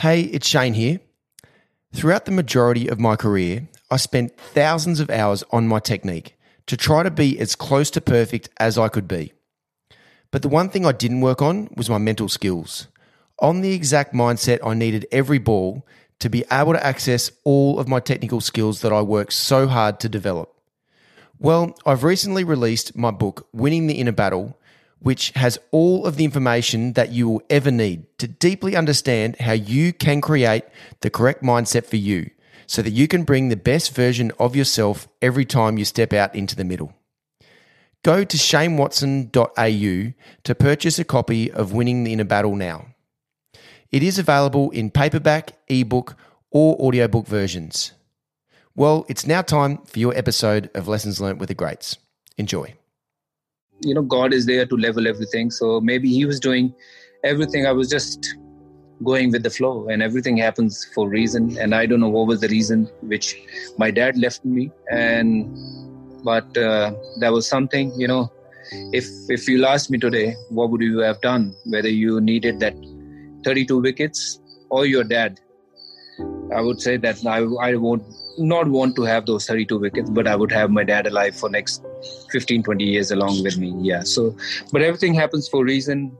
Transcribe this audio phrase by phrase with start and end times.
[0.00, 1.00] Hey, it's Shane here.
[1.92, 6.36] Throughout the majority of my career, I spent thousands of hours on my technique
[6.66, 9.32] to try to be as close to perfect as I could be.
[10.30, 12.86] But the one thing I didn't work on was my mental skills.
[13.40, 15.84] On the exact mindset I needed every ball
[16.20, 19.98] to be able to access all of my technical skills that I worked so hard
[19.98, 20.54] to develop.
[21.40, 24.56] Well, I've recently released my book, Winning the Inner Battle,
[25.00, 29.52] which has all of the information that you will ever need to deeply understand how
[29.52, 30.64] you can create
[31.00, 32.30] the correct mindset for you
[32.66, 36.34] so that you can bring the best version of yourself every time you step out
[36.34, 36.92] into the middle.
[38.04, 40.12] Go to shanewatson.au
[40.44, 42.86] to purchase a copy of Winning the Inner Battle now.
[43.90, 46.14] It is available in paperback, ebook,
[46.50, 47.92] or audiobook versions.
[48.74, 51.96] Well, it's now time for your episode of Lessons Learned with the Greats.
[52.36, 52.74] Enjoy
[53.80, 55.50] you know god is there to level everything.
[55.50, 56.74] So maybe he was doing
[57.24, 57.66] everything.
[57.66, 58.36] I was just
[59.04, 61.56] going with the flow and everything happens for reason.
[61.58, 63.36] And i don't know what was the reason which
[63.78, 64.70] my dad left me.
[64.90, 65.56] And
[66.24, 68.32] but uh, that was something you know
[68.92, 71.54] if if you asked me today what would you have done?
[71.64, 72.74] Whether you needed that
[73.44, 75.40] 32 wickets or your dad
[76.54, 78.02] i would say that i, I won't
[78.38, 81.48] not want to have those 32 wickets, but I would have my dad alive for
[81.48, 81.84] next
[82.30, 83.74] 15, 20 years along with me.
[83.80, 84.02] Yeah.
[84.02, 84.36] So,
[84.72, 86.16] but everything happens for a reason.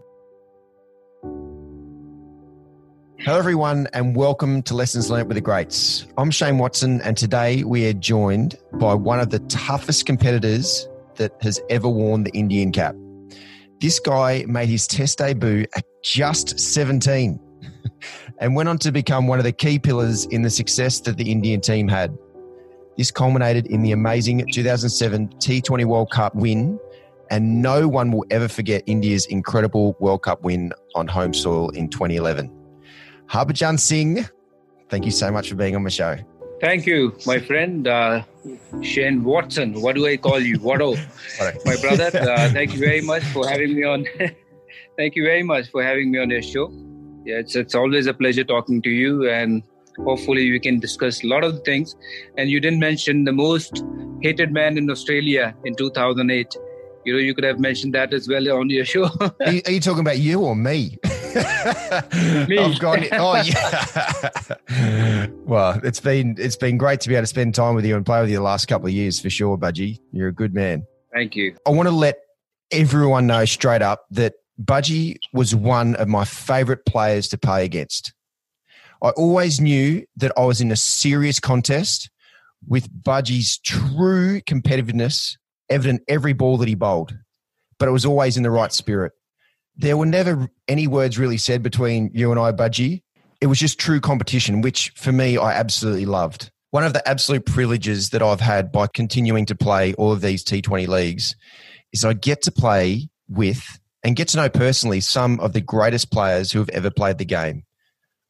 [3.20, 6.06] Hello, everyone, and welcome to Lessons Learned with the Greats.
[6.16, 11.32] I'm Shane Watson, and today we are joined by one of the toughest competitors that
[11.42, 12.94] has ever worn the Indian cap.
[13.80, 17.40] This guy made his test debut at just 17
[18.40, 21.30] and went on to become one of the key pillars in the success that the
[21.30, 22.16] Indian team had.
[22.96, 26.78] This culminated in the amazing 2007 T20 World Cup win,
[27.30, 31.88] and no one will ever forget India's incredible World Cup win on home soil in
[31.88, 32.50] 2011.
[33.26, 34.26] Harbhajan Singh,
[34.88, 36.16] thank you so much for being on the show.
[36.60, 38.24] Thank you, my friend uh,
[38.82, 39.80] Shane Watson.
[39.80, 40.58] What do I call you?
[40.58, 40.96] Watto,
[41.64, 42.10] my brother.
[42.18, 44.06] Uh, thank you very much for having me on.
[44.96, 46.72] thank you very much for having me on your show
[47.28, 49.62] yeah, it's it's always a pleasure talking to you, and
[49.98, 51.94] hopefully we can discuss a lot of things.
[52.38, 53.84] And you didn't mention the most
[54.22, 56.56] hated man in Australia in 2008.
[57.04, 59.04] You know, you could have mentioned that as well on your show.
[59.20, 60.98] are, you, are, you, talking about you or me?
[61.04, 62.58] me.
[62.58, 63.04] I've gone.
[63.12, 65.26] Oh yeah.
[65.44, 68.06] well, it's been it's been great to be able to spend time with you and
[68.06, 69.98] play with you the last couple of years for sure, Bhaji.
[70.12, 70.86] You're a good man.
[71.12, 71.56] Thank you.
[71.66, 72.20] I want to let
[72.70, 78.12] everyone know straight up that Bhaji was one of my favorite players to play against.
[79.02, 82.10] I always knew that I was in a serious contest
[82.66, 85.36] with Bhaji's true competitiveness
[85.70, 87.16] evident every ball that he bowled,
[87.78, 89.12] but it was always in the right spirit.
[89.76, 93.02] There were never any words really said between you and I, Bhaji.
[93.40, 96.50] It was just true competition, which for me, I absolutely loved.
[96.70, 100.44] One of the absolute privileges that I've had by continuing to play all of these
[100.44, 101.36] T20 leagues
[101.92, 106.10] is I get to play with and get to know personally some of the greatest
[106.10, 107.64] players who have ever played the game.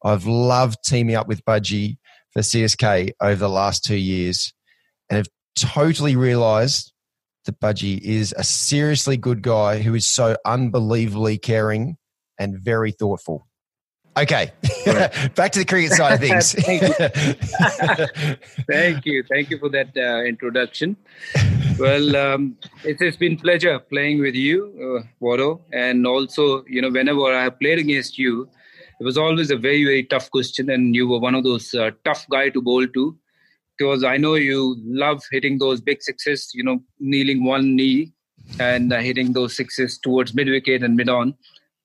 [0.02, 1.98] I've loved teaming up with Bhaji
[2.32, 4.52] for CSK over the last two years
[5.10, 6.92] and have totally realized
[7.44, 11.96] that Bhaji is a seriously good guy who is so unbelievably caring
[12.38, 13.46] and very thoughtful.
[14.22, 14.50] Okay,
[15.36, 16.52] back to the cricket side of things.
[16.64, 18.36] Thank, you.
[18.68, 19.22] Thank you.
[19.22, 20.96] Thank you for that uh, introduction.
[21.78, 26.90] Well, um, it has been pleasure playing with you, uh, Watto, and also, you know,
[26.90, 28.48] whenever I have played against you,
[28.98, 31.92] it was always a very, very tough question, and you were one of those uh,
[32.04, 33.16] tough guy to bowl to,
[33.76, 38.12] because I know you love hitting those big sixes, you know, kneeling one knee
[38.58, 41.34] and uh, hitting those sixes towards mid wicket and mid on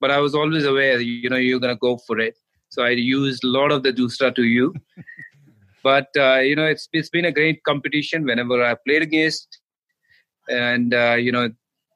[0.00, 2.36] but I was always aware, you know, you're going to go for it.
[2.68, 4.74] So I used a lot of the doosra to you.
[5.82, 9.60] but, uh, you know, it's, it's been a great competition whenever I played against.
[10.48, 11.50] And, uh, you know,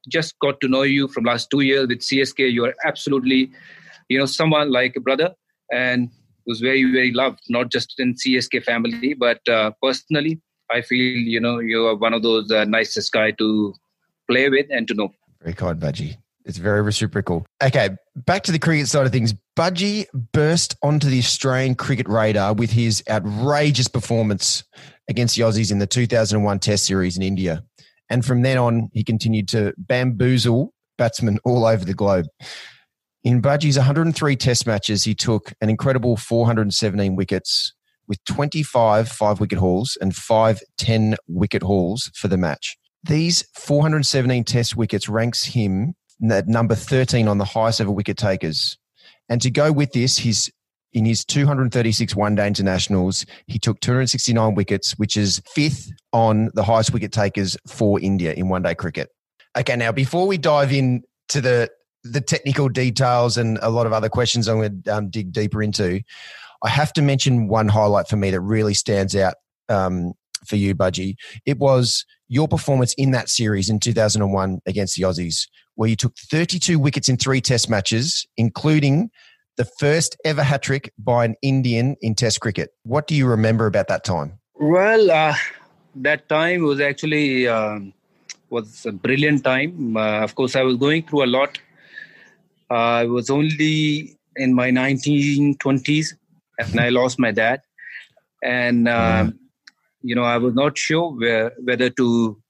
[0.09, 2.53] just got to know you from last two years with CSK.
[2.53, 3.51] You are absolutely,
[4.09, 5.35] you know, someone like a brother
[5.73, 6.11] and
[6.47, 10.41] was very, very loved, not just in CSK family, but uh, personally.
[10.71, 13.75] I feel, you know, you are one of those uh, nicest guy to
[14.31, 15.09] play with and to know.
[15.41, 16.19] Very kind, Bhaji.
[16.49, 17.47] It's very reciprocal.
[17.62, 19.35] Okay, back to the cricket side of things.
[19.55, 24.65] Bhaji burst onto the Australian cricket radar with his outrageous performance
[25.09, 27.62] against the Aussies in the 2001 Test Series in India.
[28.09, 32.25] And from then on, he continued to bamboozle batsmen all over the globe.
[33.23, 37.75] In Bhaji's 103 Test matches, he took an incredible 417 wickets
[38.06, 42.79] with 25 five wicket hauls and five 10 wicket hauls for the match.
[43.05, 48.76] These 417 Test wickets ranks him number 13 on the highest ever wicket takers.
[49.29, 50.50] And to go with this, his
[50.93, 56.65] in his 236 one day internationals, he took 269 wickets, which is fifth on the
[56.65, 59.11] highest wicket takers for India in one day cricket.
[59.56, 61.70] Okay, now before we dive in to the
[62.05, 65.62] the technical details and a lot of other questions I'm going to um, dig deeper
[65.62, 66.00] into,
[66.62, 69.35] I have to mention one highlight for me that really stands out
[69.69, 70.15] um,
[70.47, 71.17] for you, Bhaji.
[71.44, 76.17] It was your performance in that series in 2001 against the Aussies, where you took
[76.17, 79.11] 32 wickets in three test matches, including
[79.57, 82.71] the first ever hat trick by an Indian in Test cricket.
[82.85, 84.39] What do you remember about that time?
[84.55, 85.35] Well, uh,
[85.97, 87.93] that time was actually um,
[88.51, 89.97] was a brilliant time.
[89.97, 91.59] Uh, of course, I was going through a lot.
[92.71, 96.15] Uh, I was only in my 1920s,
[96.59, 97.63] and I lost my dad,
[98.43, 99.39] and um,
[100.03, 102.41] you know I was not sure where, whether to,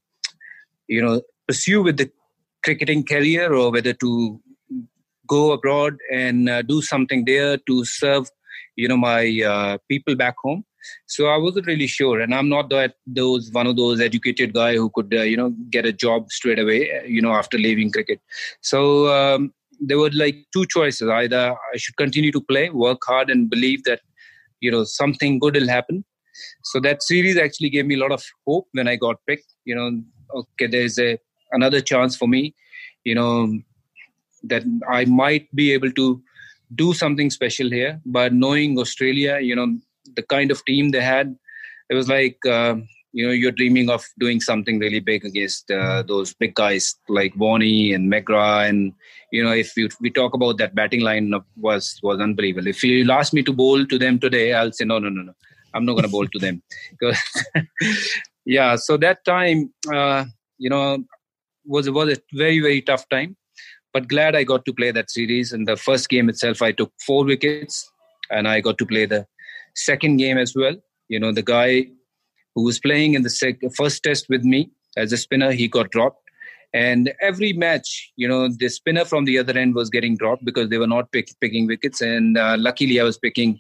[0.87, 2.11] you know, pursue with the
[2.65, 4.41] cricketing career or whether to
[5.27, 8.31] go abroad and uh, do something there to serve
[8.77, 10.65] you know my uh, people back home.
[11.07, 14.75] So i wasn't really sure and i'm not that those one of those educated guy
[14.75, 18.21] who could uh, you know get a job straight away you know after leaving cricket.
[18.61, 21.09] So um, there were like two choices.
[21.09, 21.43] Either
[21.75, 24.01] i should continue to play work hard and believe that
[24.61, 26.05] you know something good will happen
[26.63, 29.75] so that series actually gave me a lot of hope when i got picked you
[29.75, 29.89] know
[30.35, 31.19] okay there's a
[31.53, 32.55] another chance for me
[33.05, 33.59] you know
[34.45, 36.23] that I might be able to
[36.75, 38.01] do something special here.
[38.05, 39.79] But knowing Australia, you know,
[40.17, 41.37] the kind of team they had,
[41.91, 42.77] it was like, uh,
[43.13, 47.35] you know, you're dreaming of doing something really big against uh, those big guys like
[47.35, 48.69] Warney and McGrath.
[48.69, 48.93] And,
[49.33, 52.69] you know, if you, we talk about that batting line was, was unbelievable.
[52.69, 55.33] If you ask me to bowl to them today, I'll say, no, no, no, no.
[55.79, 56.63] I'm not going to bowl to them.
[56.91, 57.19] Because,
[58.45, 60.25] yeah, so that time, uh,
[60.59, 61.05] you know,
[61.65, 63.37] was, was a very, very tough time
[63.93, 65.53] but glad I got to play that series.
[65.53, 67.91] In the first game itself, I took four wickets,
[68.31, 69.27] and I got to play the
[69.75, 70.77] second game as well.
[71.09, 71.87] You know, the guy
[72.55, 75.91] who was playing in the sec- first test with me as a spinner, he got
[75.91, 76.23] dropped.
[76.75, 80.69] And every match, you know, the spinner from the other end was getting dropped because
[80.69, 82.03] they were not pick- picking wickets.
[82.03, 83.59] And uh, luckily, I was picking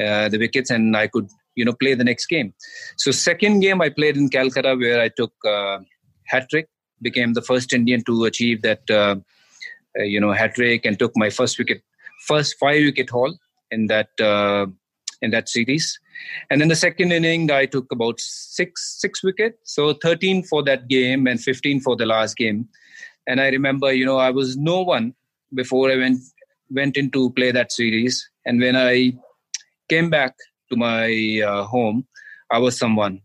[0.00, 2.54] uh, the wickets, and I could, you know, play the next game.
[2.96, 5.78] So, second game I played in Calcutta, where I took uh,
[6.26, 6.68] hat trick,
[7.02, 9.16] became the first Indian to achieve that uh,
[9.98, 11.82] uh, you know, hat trick and took my first wicket,
[12.26, 13.36] first five wicket haul
[13.70, 14.66] in that uh,
[15.22, 15.98] in that series.
[16.50, 20.88] And then the second inning, I took about six six wicket, so 13 for that
[20.88, 22.68] game and 15 for the last game.
[23.26, 25.14] And I remember, you know, I was no one
[25.54, 26.20] before I went
[26.70, 28.28] went into play that series.
[28.44, 29.12] And when I
[29.88, 30.34] came back
[30.70, 32.06] to my uh, home,
[32.50, 33.20] I was someone.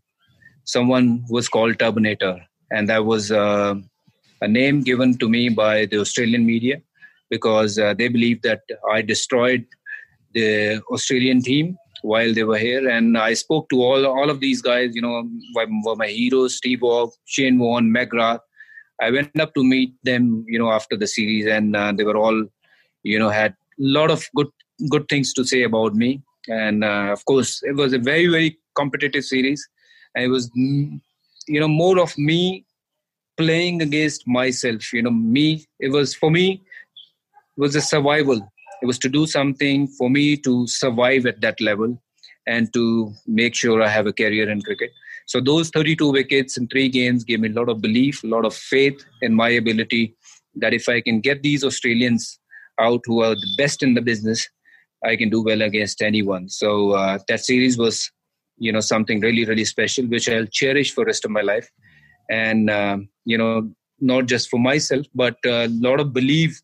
[0.64, 2.40] Someone was called Turbinator,
[2.70, 3.74] and that was uh,
[4.40, 6.80] a name given to me by the Australian media
[7.30, 8.60] because uh, they believe that
[8.90, 9.64] I destroyed
[10.34, 12.88] the Australian team while they were here.
[12.88, 16.82] And I spoke to all all of these guys, you know, were my heroes, Steve
[16.82, 18.40] Waugh, Shane Warne, McGrath.
[19.00, 22.16] I went up to meet them, you know, after the series, and uh, they were
[22.16, 22.44] all,
[23.02, 24.50] you know, had a lot of good
[24.90, 26.22] good things to say about me.
[26.48, 29.68] And uh, of course, it was a very very competitive series.
[30.14, 31.00] And it was, mm,
[31.46, 32.64] you know, more of me
[33.36, 36.60] playing against myself you know me it was for me
[37.56, 38.40] it was a survival
[38.82, 41.96] it was to do something for me to survive at that level
[42.46, 44.90] and to make sure i have a career in cricket
[45.26, 48.44] so those 32 wickets in three games gave me a lot of belief a lot
[48.44, 50.14] of faith in my ability
[50.54, 52.38] that if i can get these australians
[52.80, 54.48] out who are the best in the business
[55.04, 56.48] i can do well against anyone.
[56.48, 58.10] So uh, that series was
[58.58, 61.70] you know something really really special which i'll cherish for the rest of my life.
[62.30, 66.60] And um, you know not just for myself but a lot of belief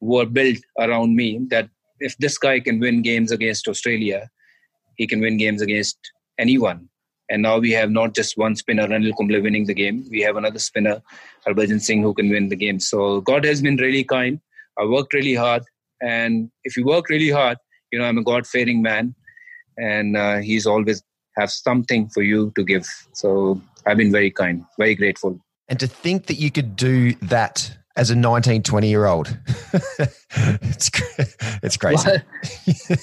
[0.00, 1.68] were built around me that
[2.00, 4.28] if this guy can win games against australia
[4.96, 5.98] he can win games against
[6.38, 6.88] anyone.
[7.30, 10.04] And now we have not just one spinner Anil Kumble winning the game.
[10.10, 11.00] We have another spinner
[11.46, 12.78] Harbhajan Singh who can win the game.
[12.78, 14.40] So God has been really kind.
[14.78, 15.62] I worked really hard.
[16.02, 17.56] And if you work really hard
[17.94, 19.14] you know I'm a God fearing man
[19.78, 21.02] and uh, he's always
[21.36, 25.86] have something for you to give so I've been very kind very grateful and to
[25.86, 29.38] think that you could do that as a 19, 20 year old,
[30.34, 30.90] it's,
[31.62, 32.10] it's crazy.
[32.10, 32.98] Well,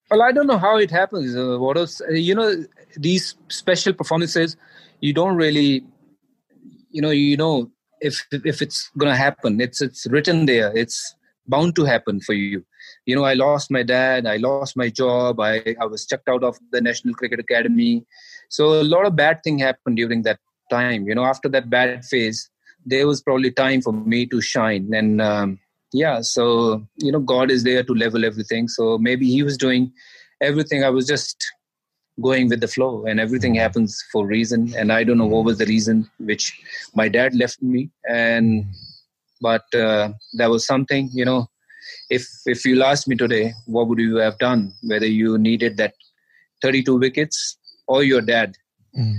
[0.10, 1.34] well, I don't know how it happens.
[1.34, 2.02] Uh, what else?
[2.02, 2.64] Uh, you know,
[2.96, 4.56] these special performances,
[5.00, 5.82] you don't really,
[6.90, 7.70] you know, you know,
[8.00, 10.76] if if it's gonna happen, it's it's written there.
[10.76, 11.14] It's
[11.46, 12.64] bound to happen for you.
[13.08, 14.26] You know, I lost my dad.
[14.34, 15.40] I lost my job.
[15.40, 15.52] I
[15.84, 17.94] I was checked out of the National Cricket Academy.
[18.56, 22.04] So a lot of bad thing happened during that time you know after that bad
[22.04, 22.38] phase
[22.84, 25.58] there was probably time for me to shine and um,
[25.92, 28.68] yeah, so you know, God is there to level everything.
[28.68, 29.92] So maybe He was doing
[30.40, 30.84] everything.
[30.84, 31.44] I was just
[32.20, 34.74] going with the flow, and everything happens for reason.
[34.76, 36.58] And I don't know what was the reason which
[36.94, 38.66] my dad left me, and
[39.40, 41.08] but uh, that was something.
[41.12, 41.46] You know,
[42.10, 44.72] if if you asked me today, what would you have done?
[44.82, 45.94] Whether you needed that
[46.62, 48.56] 32 wickets or your dad.
[48.96, 49.18] Mm.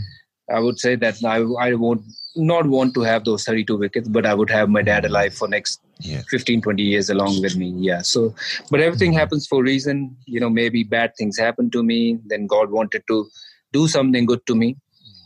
[0.51, 2.03] I would say that I, I would
[2.35, 5.47] not want to have those 32 wickets, but I would have my dad alive for
[5.47, 6.21] next yeah.
[6.29, 7.69] 15, 20 years along with me.
[7.77, 8.01] Yeah.
[8.01, 8.33] So,
[8.71, 9.19] but everything mm-hmm.
[9.19, 10.15] happens for a reason.
[10.25, 12.19] You know, maybe bad things happen to me.
[12.25, 13.29] Then God wanted to
[13.73, 14.77] do something good to me.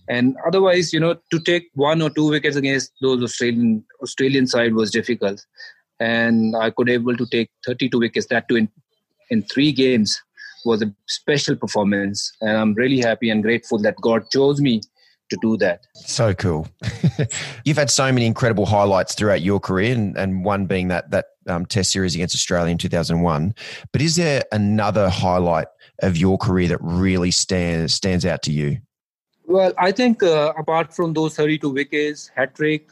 [0.09, 4.73] And otherwise, you know, to take one or two wickets against those Australian Australian side
[4.73, 5.45] was difficult.
[5.99, 8.69] And I could able to take 32 wickets, that too in,
[9.29, 10.21] in three games
[10.65, 12.31] was a special performance.
[12.41, 14.81] And I'm really happy and grateful that God chose me
[15.29, 15.85] to do that.
[15.95, 16.67] So cool.
[17.65, 21.25] You've had so many incredible highlights throughout your career, and, and one being that that
[21.47, 23.55] um, Test series against Australia in 2001.
[23.91, 25.67] But is there another highlight
[26.01, 28.79] of your career that really stands stands out to you?
[29.45, 32.89] Well, I think uh, apart from those 32 wickets, hat trick,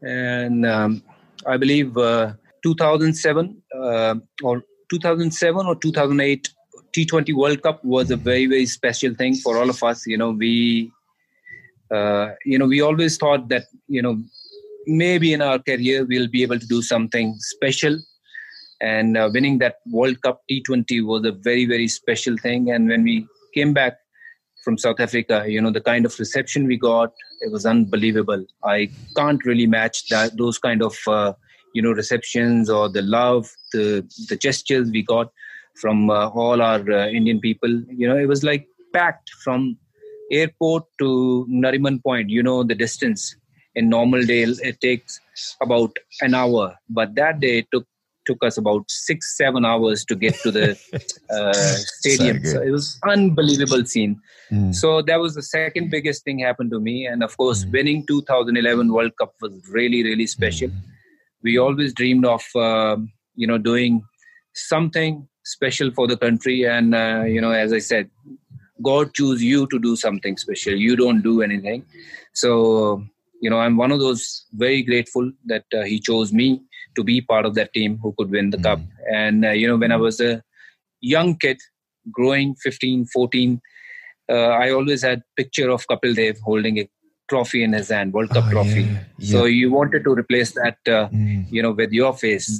[0.00, 1.02] and um,
[1.46, 2.32] I believe uh,
[2.62, 6.48] 2007 uh, or 2007 or 2008
[6.96, 10.06] T20 World Cup was a very very special thing for all of us.
[10.06, 10.92] You know, we
[11.92, 14.22] uh, you know, we always thought that, you know,
[14.86, 17.98] maybe in our career we'll be able to do something special.
[18.80, 22.70] And uh, winning that World Cup T20 was a very, very special thing.
[22.70, 23.98] And when we came back
[24.62, 28.44] from South Africa, you know, the kind of reception we got, it was unbelievable.
[28.64, 31.32] I can't really match that those kind of, uh,
[31.74, 35.32] you know, receptions or the love, the the gestures we got
[35.80, 37.70] from uh, all our uh, Indian people.
[37.88, 39.76] You know, it was like packed from
[40.30, 43.36] airport to Nariman Point, you know the distance.
[43.74, 45.18] In normal day, it takes
[45.62, 47.86] about an hour, but that day it took
[48.26, 50.78] took us about six seven hours to get to the
[51.30, 52.44] uh, stadium.
[52.44, 54.20] So, so, it was unbelievable scene.
[54.50, 54.74] Mm.
[54.74, 57.72] So that was the second biggest thing happened to me, and of course, mm.
[57.72, 60.68] winning 2011 World Cup was really really special.
[60.68, 60.82] Mm.
[61.42, 62.96] We always dreamed of uh,
[63.34, 64.02] you know doing
[64.54, 68.10] something special for the country, and uh, you know as I said,
[68.82, 70.74] God choose you to do something special.
[70.74, 71.84] You don't do anything.
[72.34, 73.04] So,
[73.40, 76.62] you know, I'm one of those very grateful that uh, He chose me
[76.96, 78.62] to be part of that team who could win the mm.
[78.62, 78.80] cup.
[79.12, 80.42] And, uh, you know, when I was a
[81.00, 81.58] young kid,
[82.10, 83.60] growing 15, 14,
[84.28, 86.88] uh, I always had picture of Kapil Dev holding a
[87.28, 88.82] trophy in his hand, World Cup oh, trophy.
[88.82, 89.30] Yeah, yeah.
[89.30, 91.46] So you wanted to replace that, uh, mm.
[91.50, 92.58] you know, with your face.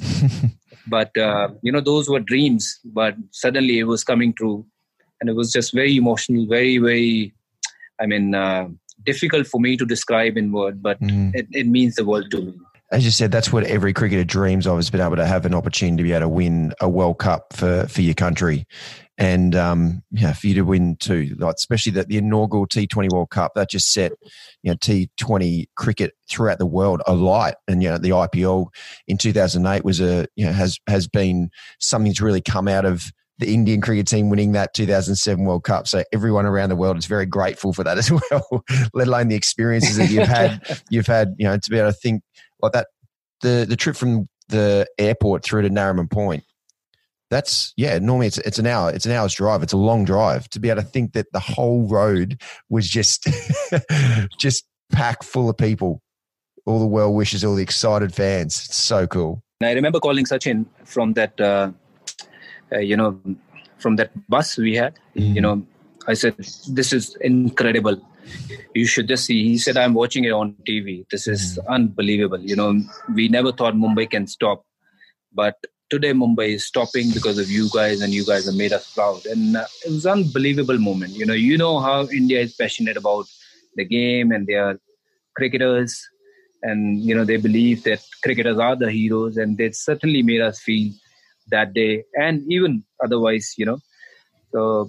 [0.87, 2.79] but, uh, you know, those were dreams.
[2.85, 4.65] But suddenly it was coming true
[5.21, 7.33] and it was just very emotional, very very.
[8.01, 8.67] I mean, uh,
[9.03, 11.33] difficult for me to describe in word, but mm.
[11.33, 12.53] it, it means the world to me
[12.93, 15.55] as you said, that's what every cricketer dreams of has been able to have an
[15.55, 18.67] opportunity to be able to win a World Cup for, for your country.
[19.17, 23.31] And um, yeah, for you to win too, like especially the, the inaugural T20 World
[23.31, 24.11] Cup, that just set
[24.63, 27.55] you know T20 cricket throughout the world alight.
[27.67, 28.67] And you know the IPL
[29.07, 33.11] in 2008 was a you know has has been something that's really come out of
[33.37, 35.87] the Indian cricket team winning that 2007 World Cup.
[35.87, 38.63] So everyone around the world is very grateful for that as well.
[38.93, 40.81] Let alone the experiences that you've had.
[40.89, 42.23] you've had, you know, to be able to think
[42.63, 42.87] like that.
[43.41, 46.43] The the trip from the airport through to Nariman Point.
[47.29, 47.99] That's yeah.
[47.99, 48.91] Normally it's it's an hour.
[48.91, 49.63] It's an hour's drive.
[49.63, 53.27] It's a long drive to be able to think that the whole road was just
[54.39, 56.01] just packed full of people,
[56.65, 58.65] all the well wishers, all the excited fans.
[58.65, 59.43] It's so cool.
[59.61, 61.39] And I remember calling Sachin from that.
[61.39, 61.71] Uh
[62.73, 63.19] uh, you know,
[63.77, 65.35] from that bus we had, mm-hmm.
[65.35, 65.65] you know,
[66.07, 66.35] I said,
[66.67, 68.01] "This is incredible.
[68.73, 71.05] You should just see." He said, "I'm watching it on TV.
[71.11, 71.73] This is mm-hmm.
[71.73, 72.39] unbelievable.
[72.39, 72.81] You know,
[73.13, 74.65] we never thought Mumbai can stop,
[75.33, 75.55] but
[75.89, 79.25] today Mumbai is stopping because of you guys, and you guys have made us proud.
[79.25, 81.13] And uh, it was unbelievable moment.
[81.13, 83.25] You know, you know how India is passionate about
[83.75, 84.79] the game, and they are
[85.35, 86.01] cricketers,
[86.61, 90.59] and you know they believe that cricketers are the heroes, and they certainly made us
[90.59, 90.91] feel
[91.49, 93.79] that day and even otherwise you know
[94.51, 94.87] so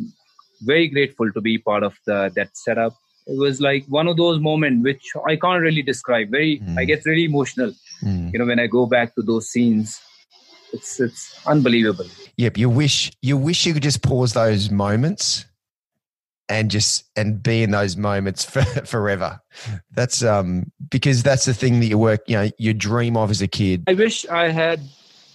[0.64, 2.94] very grateful to be part of the that setup.
[3.26, 6.30] It was like one of those moments which i can't really describe.
[6.30, 6.78] Very mm.
[6.78, 8.32] i get really emotional mm.
[8.32, 10.00] you know when i go back to those scenes.
[10.72, 12.06] It's it's unbelievable.
[12.36, 15.46] Yep you wish you wish you could just pause those moments
[16.48, 19.40] and just and be in those moments for, forever.
[19.92, 23.42] That's um because that's the thing that you work you know you dream of as
[23.42, 23.84] a kid.
[23.86, 24.80] I wish i had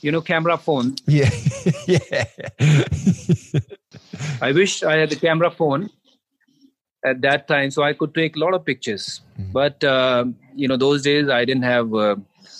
[0.02, 0.96] you know camera phone.
[1.08, 1.30] Yeah.
[1.88, 2.26] Yeah
[4.42, 5.90] i wish i had the camera phone
[7.06, 9.52] at that time so i could take a lot of pictures mm-hmm.
[9.52, 12.16] but uh, you know those days i didn't have uh,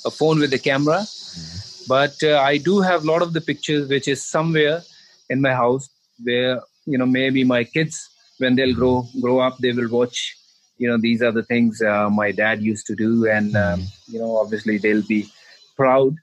[0.06, 1.84] a phone with the camera mm-hmm.
[1.88, 4.82] but uh, i do have a lot of the pictures which is somewhere
[5.30, 5.90] in my house
[6.24, 10.36] where you know maybe my kids when they'll grow grow up they will watch
[10.78, 14.20] you know these are the things uh, my dad used to do and um, you
[14.20, 15.28] know obviously they'll be
[15.76, 16.16] proud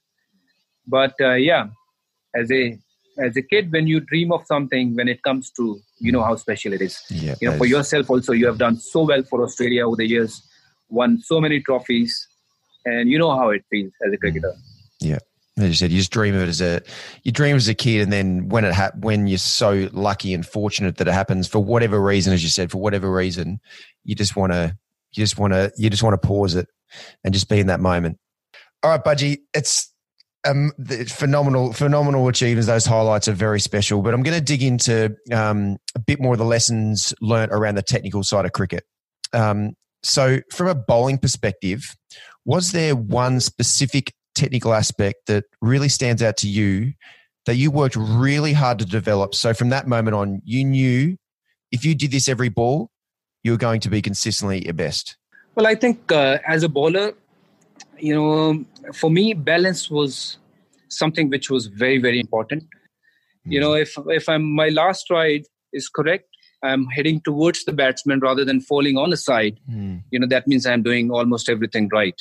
[0.86, 1.66] but uh, yeah
[2.34, 2.78] as a
[3.18, 6.36] as a kid when you dream of something when it comes to you know how
[6.36, 7.02] special it is.
[7.10, 9.96] Yeah, you know for is- yourself also you have done so well for australia over
[9.96, 10.42] the years
[10.88, 12.28] won so many trophies
[12.84, 14.20] and you know how it feels as a mm.
[14.20, 14.54] cricketer.
[15.00, 15.18] Yeah.
[15.58, 16.82] As you said, you just dream of it as a
[17.22, 20.44] you dream as a kid, and then when it ha- when you're so lucky and
[20.44, 23.58] fortunate that it happens for whatever reason, as you said, for whatever reason,
[24.04, 24.76] you just want to
[25.12, 26.68] you just want to you just want to pause it
[27.24, 28.18] and just be in that moment.
[28.82, 29.90] All right, Bhaji, it's
[30.46, 30.72] um
[31.08, 32.66] phenomenal phenomenal achievements.
[32.66, 36.34] Those highlights are very special, but I'm going to dig into um, a bit more
[36.34, 38.84] of the lessons learnt around the technical side of cricket.
[39.32, 39.72] Um,
[40.02, 41.94] so, from a bowling perspective,
[42.44, 46.92] was there one specific technical aspect that really stands out to you
[47.46, 49.34] that you worked really hard to develop?
[49.34, 51.16] So, from that moment on, you knew
[51.72, 52.90] if you did this every ball,
[53.42, 55.16] you were going to be consistently your best.
[55.54, 57.14] Well, I think uh, as a bowler,
[57.98, 60.38] you know, for me, balance was
[60.88, 62.64] something which was very, very important.
[63.48, 66.28] You know, if if I'm my last ride is correct,
[66.64, 69.58] I'm heading towards the batsman rather than falling on the side.
[69.70, 70.02] Mm.
[70.10, 72.14] You know, that means I'm doing almost everything right.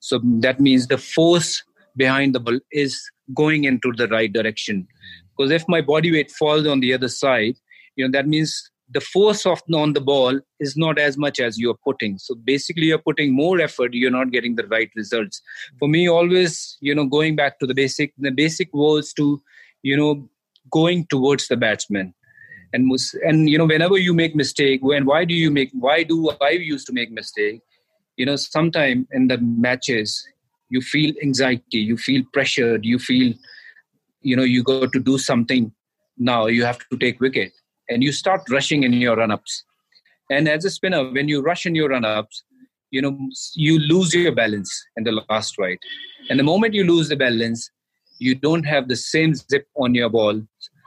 [0.00, 1.62] So that means the force
[1.96, 2.98] behind the ball is
[3.34, 4.88] going into the right direction.
[5.36, 7.56] Because if my body weight falls on the other side,
[7.96, 11.58] you know, that means the force of on the ball is not as much as
[11.58, 12.18] you're putting.
[12.18, 15.40] So basically you're putting more effort you're not getting the right results.
[15.78, 19.42] For me always you know going back to the basic the basic was to
[19.82, 20.28] you know
[20.70, 22.14] going towards the batsman.
[22.72, 22.90] And
[23.22, 26.50] and you know whenever you make mistake when why do you make why do i
[26.50, 27.60] used to make mistake?
[28.16, 30.26] You know sometime in the matches
[30.68, 33.34] you feel anxiety you feel pressured you feel
[34.22, 35.72] you know you got to do something.
[36.18, 37.52] Now you have to take wicket
[37.90, 39.64] and you start rushing in your run-ups.
[40.30, 42.44] And as a spinner when you rush in your run-ups
[42.92, 43.16] you know
[43.54, 45.78] you lose your balance in the last right
[46.28, 47.70] and the moment you lose the balance
[48.18, 50.42] you don't have the same zip on your ball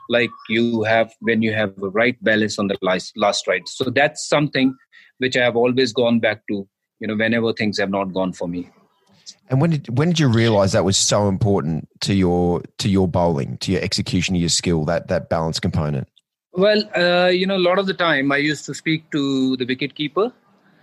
[0.10, 3.86] like you have when you have a right balance on the last last right so
[3.86, 4.76] that's something
[5.20, 6.68] which i have always gone back to
[7.04, 8.70] you know whenever things have not gone for me.
[9.50, 13.10] And when did when did you realize that was so important to your to your
[13.10, 16.08] bowling, to your execution, of your skill, that that balance component?
[16.54, 19.66] Well uh, you know a lot of the time i used to speak to the
[19.66, 20.32] wicket keeper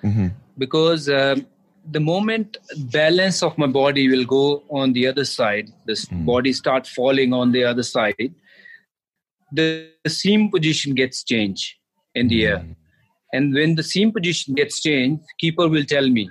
[0.03, 0.29] hmm
[0.59, 1.47] because um,
[1.93, 2.57] the moment
[2.93, 6.25] balance of my body will go on the other side this Mm.
[6.27, 8.35] body start falling on the other side
[9.53, 11.75] the, the seam position gets changed
[12.15, 12.67] in the air.
[13.33, 16.29] And when the seam position gets changed keeper will tell me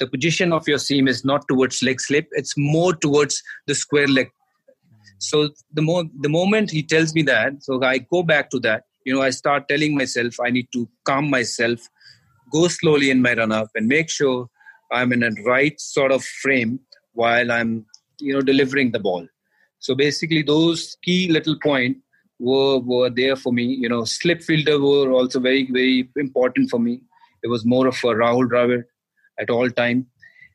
[0.00, 4.08] the position of your seam is not towards leg slip it's more towards the square
[4.08, 4.30] leg
[5.18, 8.84] so the more the moment he tells me that so i go back to that
[9.04, 11.80] you know i start telling myself i need to calm myself
[12.52, 14.48] go slowly in my run up and make sure
[14.92, 16.78] i'm in a right sort of frame
[17.14, 17.84] while i'm
[18.20, 19.26] you know delivering the ball.
[19.80, 21.98] So basically those key little point
[22.38, 23.64] were were there for me.
[23.64, 27.00] You know slip fielder were also very very important for me.
[27.42, 28.84] It was more of a rahul dravid
[29.38, 30.06] at all time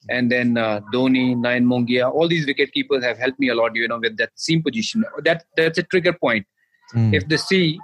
[0.10, 3.76] and then uh, Dhoni, Nayan Mongia, all these wicket keepers have helped me a lot,
[3.76, 5.04] you know, with that seam position.
[5.24, 6.46] That that's a trigger point.
[6.94, 7.14] Mm.
[7.14, 7.80] If they see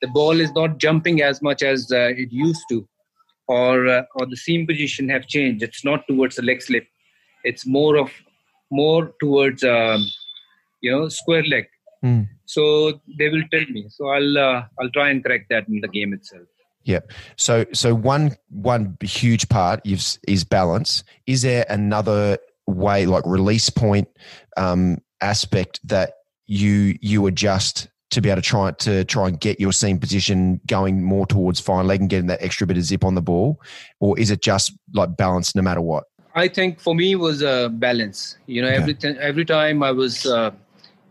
[0.00, 2.86] the ball is not jumping as much as uh, it used to,
[3.48, 6.86] or uh, or the seam position have changed, it's not towards the leg slip.
[7.44, 8.10] It's more of
[8.70, 10.04] more towards um,
[10.80, 11.66] you know square leg.
[12.04, 12.28] Mm.
[12.44, 13.86] So they will tell me.
[13.88, 16.46] So I'll uh, I'll try and correct that in the game itself.
[17.36, 21.04] So so one one huge part is is balance.
[21.26, 24.08] Is there another way, like release point
[24.56, 26.14] um, aspect that
[26.46, 30.60] you you adjust to be able to try to try and get your seam position
[30.66, 33.60] going more towards fine leg and getting that extra bit of zip on the ball,
[34.00, 36.04] or is it just like balance no matter what?
[36.34, 38.36] I think for me was a balance.
[38.46, 40.50] You know, every ti- every time I was, uh,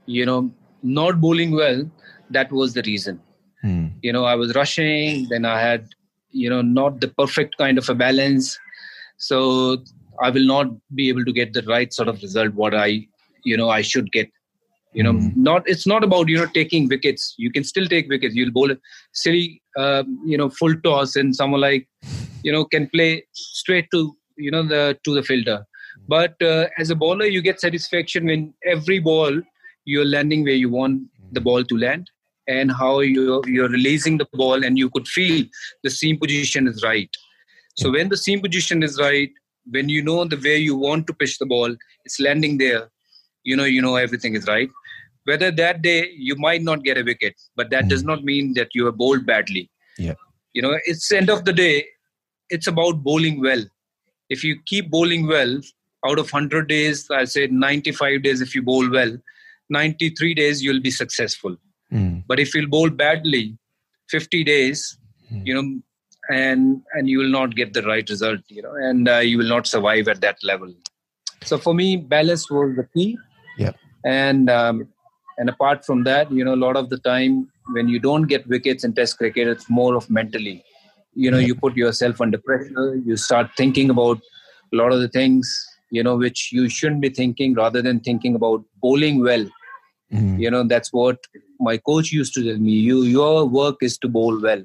[0.05, 0.51] you know,
[0.83, 1.89] not bowling well,
[2.29, 3.19] that was the reason.
[3.65, 3.85] Hmm.
[4.03, 5.87] You know, I was rushing, then I had,
[6.31, 8.59] you know, not the perfect kind of a balance,
[9.17, 9.37] so
[10.21, 13.07] I will not be able to get the right sort of result what I,
[13.43, 14.29] you know, I should get.
[14.97, 15.35] You know, Mhm.
[15.35, 17.23] not it's not about you know taking wickets.
[17.45, 18.35] You can still take wickets.
[18.41, 18.77] You'll bowl a
[19.23, 21.87] silly, um, you know, full toss, and someone like,
[22.43, 24.03] you know, can play straight to
[24.45, 25.57] you know the to the fielder.
[26.07, 29.41] But uh, as a bowler, you get satisfaction when every ball
[29.93, 31.01] you're landing where you want
[31.33, 32.09] the ball to land,
[32.47, 35.45] and how you're you're releasing the ball, and you could feel
[35.83, 37.09] the seam position is right.
[37.77, 39.29] So when the seam position is right,
[39.69, 42.89] when you know the way you want to pitch the ball, it's landing there.
[43.45, 44.69] you know you know everything is right
[45.29, 47.89] whether that day you might not get a wicket but that mm.
[47.89, 50.15] does not mean that you have bowled badly yeah
[50.53, 51.85] you know it's end of the day
[52.49, 53.63] it's about bowling well
[54.29, 55.53] if you keep bowling well
[56.07, 59.15] out of 100 days i say 95 days if you bowl well
[59.69, 61.55] 93 days you'll be successful
[61.95, 62.23] mm.
[62.27, 63.57] but if you bowl badly
[64.09, 64.97] 50 days
[65.31, 65.45] mm.
[65.47, 65.65] you know
[66.29, 69.47] and and you will not get the right result you know and uh, you will
[69.47, 70.73] not survive at that level.
[71.43, 73.17] So for me balance was the key.
[73.57, 73.71] Yeah.
[74.03, 74.87] And um,
[75.37, 78.47] and apart from that you know a lot of the time when you don't get
[78.47, 80.63] wickets in test cricket it's more of mentally.
[81.13, 84.19] You know you put yourself under pressure you start thinking about
[84.73, 85.47] a lot of the things
[85.91, 89.45] you know which you shouldn't be thinking rather than thinking about bowling well
[90.13, 90.39] mm.
[90.39, 91.17] you know that's what
[91.59, 94.63] my coach used to tell me you your work is to bowl well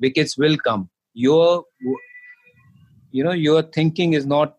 [0.00, 1.64] wickets will come your
[3.10, 4.56] you know your thinking is not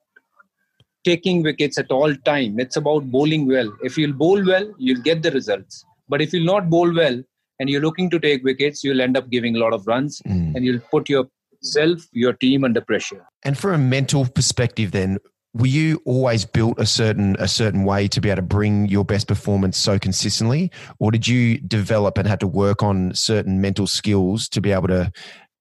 [1.03, 2.59] taking wickets at all time.
[2.59, 3.71] It's about bowling well.
[3.81, 5.83] If you'll bowl well, you'll get the results.
[6.09, 7.21] But if you'll not bowl well
[7.59, 10.55] and you're looking to take wickets, you'll end up giving a lot of runs mm.
[10.55, 13.25] and you'll put yourself, your team under pressure.
[13.43, 15.17] And from a mental perspective, then,
[15.53, 19.05] were you always built a certain a certain way to be able to bring your
[19.05, 23.85] best performance so consistently, or did you develop and had to work on certain mental
[23.87, 25.11] skills to be able to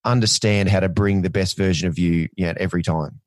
[0.04, 3.20] understand how to bring the best version of you, you know, every time?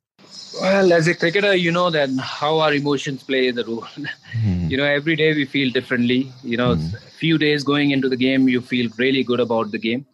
[0.59, 3.85] Well, as a cricketer, you know that how our emotions play the role.
[4.45, 4.69] Mm.
[4.69, 6.29] you know, every day we feel differently.
[6.43, 6.95] You know, Mm.
[7.19, 10.05] few days going into the game, you feel really good about the game.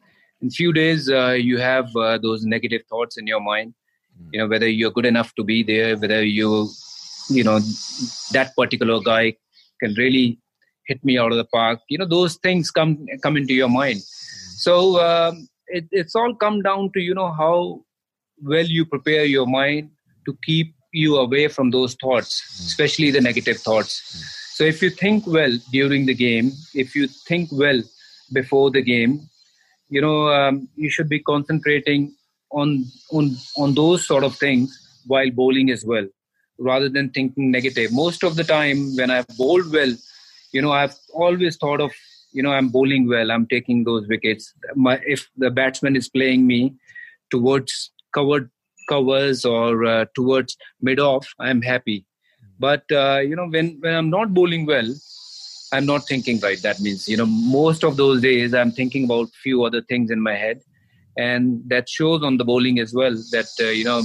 [0.41, 3.73] In few days, uh, you have uh, those negative thoughts in your mind.
[4.31, 6.69] You know, whether you're good enough to be there, whether you,
[7.29, 7.59] you know,
[8.31, 9.35] that particular guy
[9.81, 10.39] can really
[10.87, 11.79] hit me out of the park.
[11.89, 14.01] You know, those things come come into your mind.
[14.65, 17.81] So um, it, it's all come down to you know how
[18.41, 19.89] well you prepare your mind
[20.25, 23.93] to keep you away from those thoughts, especially the negative thoughts.
[24.55, 27.81] So if you think well during the game, if you think well
[28.33, 29.21] before the game,
[29.89, 32.13] you know um, you should be concentrating
[32.51, 36.07] on on on those sort of things while bowling as well,
[36.57, 37.91] rather than thinking negative.
[37.91, 39.93] Most of the time, when I've bowled well,
[40.51, 41.91] you know I've always thought of
[42.31, 44.53] you know I'm bowling well, I'm taking those wickets.
[44.75, 46.75] My if the batsman is playing me
[47.29, 48.49] towards covered
[48.89, 52.05] covers or uh, towards mid off, I'm happy.
[52.59, 54.93] But uh, you know, when when I'm not bowling well,
[55.71, 56.61] I'm not thinking right.
[56.61, 60.21] That means you know, most of those days I'm thinking about few other things in
[60.21, 60.61] my head,
[61.17, 63.15] and that shows on the bowling as well.
[63.31, 63.99] That uh, you know,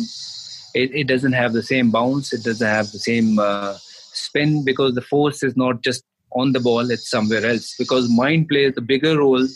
[0.75, 3.77] it, it doesn't have the same bounce, it doesn't have the same uh,
[4.13, 7.75] spin because the force is not just on the ball; it's somewhere else.
[7.79, 9.47] Because mind plays a bigger role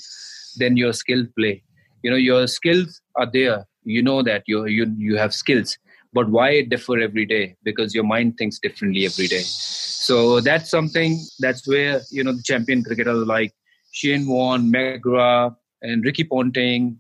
[0.57, 1.63] than your skill play.
[2.03, 5.79] You know, your skills are there you know that you you you have skills
[6.13, 10.71] but why it differ every day because your mind thinks differently every day so that's
[10.71, 13.55] something that's where you know the champion cricketers like
[13.93, 16.99] Shane Warne, McGrath, and Ricky Ponting,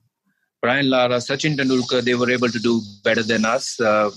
[0.62, 3.80] Brian Lara, Sachin Tendulkar, they were able to do better than us.
[3.80, 4.10] Uh,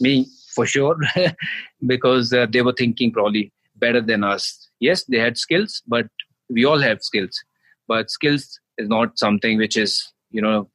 [0.00, 0.96] me, for sure,
[1.86, 4.68] because uh, they were thinking probably better than us.
[4.78, 6.06] Yes, they had skills, but
[6.48, 7.42] we all have skills.
[7.88, 10.70] But skills is not something which is, you know,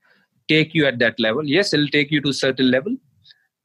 [0.49, 1.45] take you at that level.
[1.45, 2.95] Yes, it'll take you to a certain level.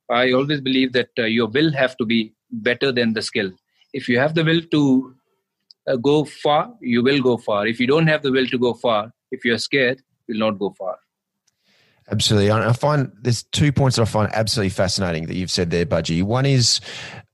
[0.08, 3.50] I always believe that uh, your will have to be better than the skill.
[3.92, 5.14] If you have the will to
[5.88, 7.66] uh, go far, you will go far.
[7.66, 10.74] If you don't have the will to go far, if you're scared, you'll not go
[10.78, 10.96] far.
[12.10, 12.50] Absolutely.
[12.50, 16.22] I find there's two points that I find absolutely fascinating that you've said there, Bhaji.
[16.22, 16.80] One is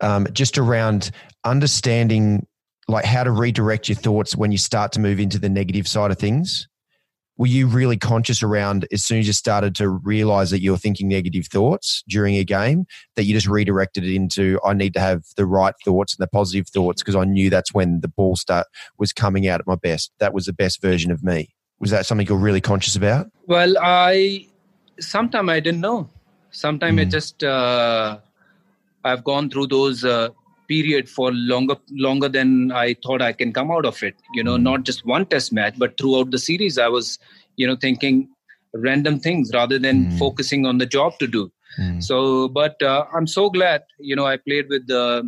[0.00, 1.10] um, just around
[1.44, 2.46] understanding
[2.88, 6.10] like how to redirect your thoughts when you start to move into the negative side
[6.10, 6.68] of things
[7.38, 10.78] were you really conscious around as soon as you started to realize that you were
[10.78, 15.00] thinking negative thoughts during a game that you just redirected it into i need to
[15.00, 18.36] have the right thoughts and the positive thoughts because i knew that's when the ball
[18.36, 18.66] start
[18.98, 22.06] was coming out at my best that was the best version of me was that
[22.06, 24.46] something you're really conscious about well i
[25.00, 26.09] sometimes i didn't know
[26.50, 27.02] sometimes mm.
[27.02, 28.18] it just uh,
[29.04, 30.28] i've gone through those uh,
[30.68, 34.16] period for longer longer than I thought I can come out of it.
[34.35, 37.18] You know, not just one test match, but throughout the series, I was,
[37.56, 38.28] you know, thinking
[38.74, 40.18] random things rather than mm.
[40.18, 41.50] focusing on the job to do.
[41.80, 42.02] Mm.
[42.02, 45.22] So, but uh, I'm so glad, you know, I played with uh,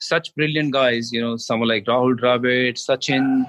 [0.00, 1.12] such brilliant guys.
[1.12, 3.44] You know, someone like Rahul Dravid, Sachin,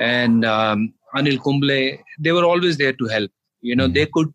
[0.00, 1.98] and um, Anil Kumble.
[2.18, 3.30] They were always there to help.
[3.60, 3.94] You know, mm.
[3.94, 4.32] they could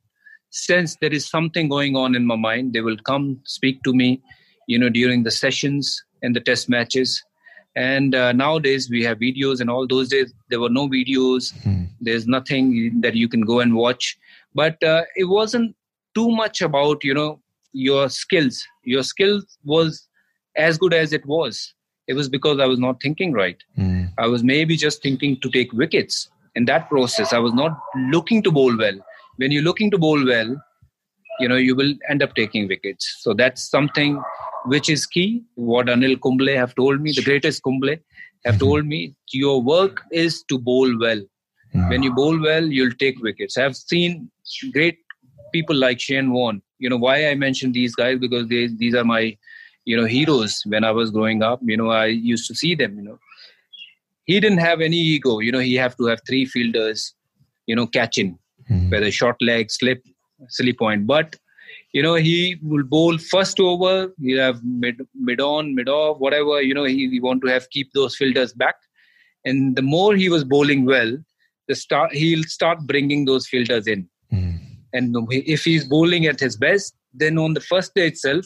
[0.50, 2.74] sense there is something going on in my mind.
[2.74, 4.22] They will come speak to me
[4.70, 7.24] you know during the sessions and the test matches
[7.76, 11.86] and uh, nowadays we have videos and all those days there were no videos hmm.
[12.00, 14.18] there's nothing that you can go and watch
[14.54, 15.76] but uh, it wasn't
[16.14, 17.40] too much about you know
[17.74, 20.08] your skills your skill was
[20.56, 21.74] as good as it was
[22.10, 23.58] it was because I was not thinking right.
[23.78, 24.12] Mm.
[24.18, 26.28] I was maybe just thinking to take wickets.
[26.56, 27.80] In that process, I was not
[28.12, 29.00] looking to bowl well.
[29.40, 30.56] When you're looking to bowl well,
[31.40, 33.18] you know you will end up taking wickets.
[33.22, 34.22] So that's something
[34.66, 35.44] which is key.
[35.56, 37.96] What Anil Kumble have told me, the greatest Kumble
[38.46, 38.58] have mm-hmm.
[38.60, 41.22] told me, your work is to bowl well.
[41.72, 43.58] When you bowl well, you'll take wickets.
[43.58, 44.32] I've seen
[44.74, 44.98] great
[45.52, 46.62] people like Shane Warne.
[46.80, 49.38] You know why I mention these guys because they these are my
[49.86, 51.60] you know heroes when I was growing up.
[51.62, 52.98] You know I used to see them.
[52.98, 53.20] You know
[54.26, 55.40] he didn't have any ego.
[55.40, 57.14] You know he have to have three fielders.
[57.68, 58.38] You know catching
[58.70, 58.92] mm.
[58.92, 60.04] whether short leg, slip,
[60.48, 61.08] silly point.
[61.08, 61.36] But
[61.94, 64.14] you know he will bowl first over.
[64.18, 66.62] You have mid mid on, mid off, whatever.
[66.62, 68.76] You know he, he want to have keep those fielders back.
[69.46, 71.18] And the more he was bowling well,
[71.68, 74.08] the start he'll start bringing those fielders in.
[74.32, 74.60] Mm.
[74.94, 78.46] And if he's bowling at his best, then on the first day itself,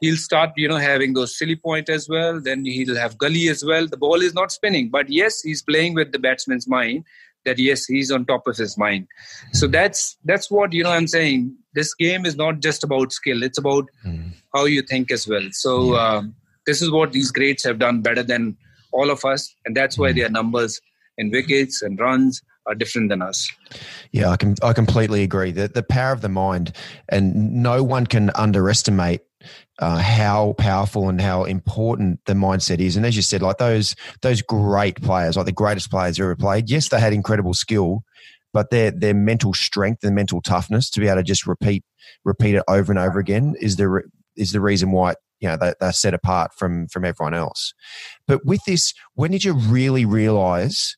[0.00, 2.40] he'll start, you know, having those silly point as well.
[2.40, 3.86] Then he'll have gully as well.
[3.86, 7.04] The ball is not spinning, but yes, he's playing with the batsman's mind.
[7.44, 9.06] That yes, he's on top of his mind.
[9.52, 10.90] So that's that's what you know.
[10.90, 14.32] I'm saying this game is not just about skill; it's about mm.
[14.54, 15.48] how you think as well.
[15.52, 16.16] So yeah.
[16.16, 16.34] um,
[16.66, 18.56] this is what these greats have done better than
[18.92, 20.16] all of us, and that's why mm.
[20.16, 20.80] their numbers
[21.16, 23.50] in wickets and runs are different than us.
[24.12, 25.52] Yeah, I can I completely agree.
[25.52, 26.72] The the power of the mind,
[27.08, 29.22] and no one can underestimate
[29.78, 32.96] uh, how powerful and how important the mindset is.
[32.96, 36.70] And as you said, like those those great players, like the greatest players ever played.
[36.70, 38.04] Yes, they had incredible skill,
[38.52, 41.84] but their their mental strength and mental toughness to be able to just repeat
[42.24, 44.02] repeat it over and over again is the
[44.36, 47.74] is the reason why you know they, they're set apart from from everyone else.
[48.26, 50.96] But with this, when did you really realize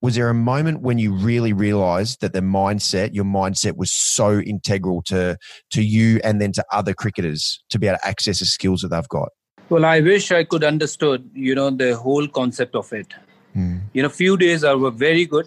[0.00, 4.38] was there a moment when you really realized that the mindset your mindset was so
[4.40, 5.36] integral to
[5.70, 8.88] to you and then to other cricketers to be able to access the skills that
[8.88, 9.30] they've got
[9.68, 13.14] well i wish i could understood you know the whole concept of it
[13.56, 13.80] mm.
[13.92, 15.46] you know few days i were very good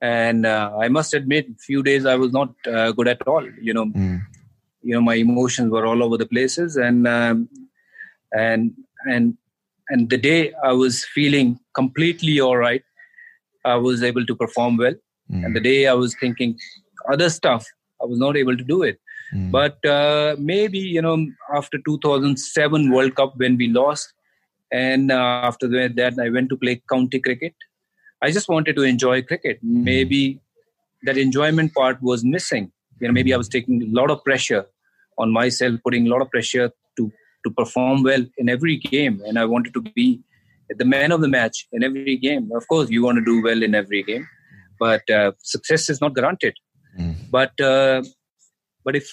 [0.00, 3.74] and uh, i must admit few days i was not uh, good at all you
[3.74, 4.20] know mm.
[4.82, 7.48] you know my emotions were all over the places and um,
[8.32, 8.72] and
[9.06, 9.36] and
[9.88, 12.82] and the day i was feeling completely all right
[13.68, 14.94] I was able to perform well.
[15.32, 15.44] Mm.
[15.44, 16.58] And the day I was thinking
[17.12, 17.66] other stuff,
[18.02, 19.00] I was not able to do it.
[19.34, 19.50] Mm.
[19.50, 24.12] But uh, maybe, you know, after 2007 World Cup when we lost,
[24.70, 27.54] and uh, after that, I went to play county cricket.
[28.22, 29.58] I just wanted to enjoy cricket.
[29.64, 29.84] Mm.
[29.84, 30.40] Maybe
[31.04, 32.72] that enjoyment part was missing.
[33.00, 34.66] You know, maybe I was taking a lot of pressure
[35.18, 37.12] on myself, putting a lot of pressure to
[37.44, 40.20] to perform well in every game, and I wanted to be
[40.76, 42.50] the man of the match in every game.
[42.54, 44.26] Of course, you want to do well in every game,
[44.78, 46.54] but uh, success is not granted.
[46.98, 47.16] Mm.
[47.30, 48.02] But uh,
[48.84, 49.08] but if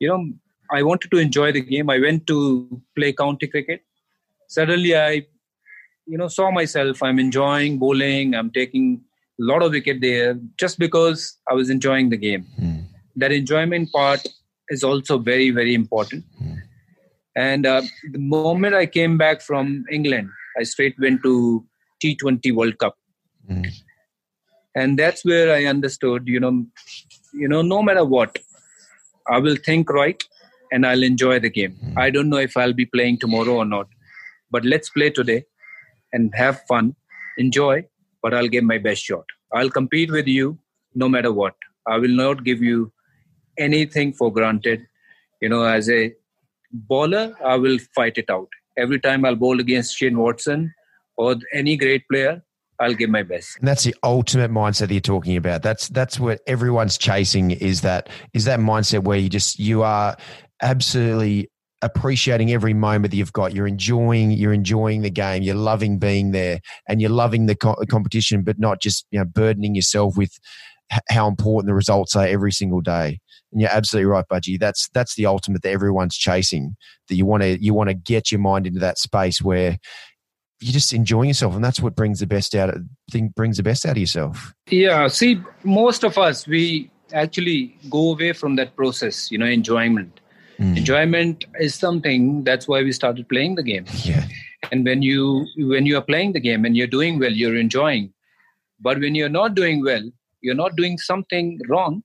[0.00, 0.24] you know,
[0.70, 1.90] I wanted to enjoy the game.
[1.90, 3.80] I went to play county cricket.
[4.48, 5.26] Suddenly, I
[6.06, 7.02] you know saw myself.
[7.02, 8.34] I'm enjoying bowling.
[8.34, 9.02] I'm taking
[9.40, 12.46] a lot of wicket there just because I was enjoying the game.
[12.60, 12.86] Mm.
[13.16, 14.26] That enjoyment part
[14.68, 16.24] is also very very important.
[16.42, 16.58] Mm.
[17.36, 21.64] And uh, the moment I came back from England, I straight went to
[22.02, 22.96] T20 World Cup.
[23.50, 23.72] Mm.
[24.74, 26.66] And that's where I understood, you know,
[27.32, 28.38] you know, no matter what,
[29.28, 30.22] I will think right
[30.72, 31.76] and I'll enjoy the game.
[31.82, 31.98] Mm.
[31.98, 33.88] I don't know if I'll be playing tomorrow or not,
[34.50, 35.44] but let's play today
[36.12, 36.96] and have fun,
[37.38, 37.86] enjoy,
[38.22, 39.24] but I'll give my best shot.
[39.52, 40.58] I'll compete with you
[40.94, 41.54] no matter what.
[41.86, 42.92] I will not give you
[43.58, 44.86] anything for granted.
[45.40, 46.14] You know, as a
[46.72, 50.72] bowler, I will fight it out every time I'll bowl against Shane Watson
[51.16, 52.42] or any great player,
[52.80, 53.58] I'll give my best.
[53.58, 55.62] And that's the ultimate mindset that you're talking about.
[55.62, 60.16] That's that's what everyone's chasing is that is that mindset where you just you are
[60.60, 61.50] absolutely
[61.82, 63.54] appreciating every moment that you've got.
[63.54, 65.42] You're enjoying you're enjoying the game.
[65.42, 69.24] You're loving being there, and you're loving the co- competition, but not just you know
[69.24, 70.32] burdening yourself with
[71.08, 73.18] how important the results are every single day.
[73.52, 74.58] And you're absolutely right, Bhaji.
[74.58, 76.76] That's that's the ultimate that everyone's chasing.
[77.08, 79.78] That you want to you want to get your mind into that space where
[80.60, 82.70] you're just enjoying yourself, and that's what brings the best out.
[82.70, 84.52] Of, think brings the best out of yourself.
[84.70, 85.06] Yeah.
[85.08, 89.30] See, most of us we actually go away from that process.
[89.30, 90.20] You know, enjoyment.
[90.58, 90.76] Mm.
[90.76, 92.44] Enjoyment is something.
[92.44, 93.86] That's why we started playing the game.
[94.02, 94.26] Yeah.
[94.72, 98.12] And when you when you are playing the game and you're doing well, you're enjoying.
[98.80, 100.02] But when you're not doing well,
[100.44, 102.02] you're not doing something wrong.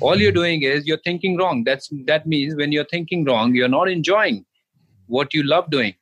[0.00, 1.64] All you're doing is you're thinking wrong.
[1.64, 4.44] That's that means when you're thinking wrong you're not enjoying
[5.06, 5.94] what you love doing.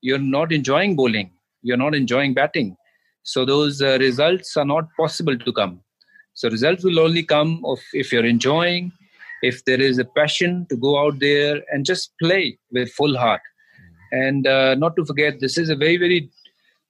[0.00, 1.32] You're not enjoying bowling.
[1.62, 2.76] You're not enjoying batting.
[3.22, 5.80] So those uh, results are not possible to come.
[6.34, 8.92] So results will only come of if you're enjoying
[9.42, 13.40] if there is a passion to go out there and just play with full heart.
[14.12, 16.30] And uh, not to forget this is a very very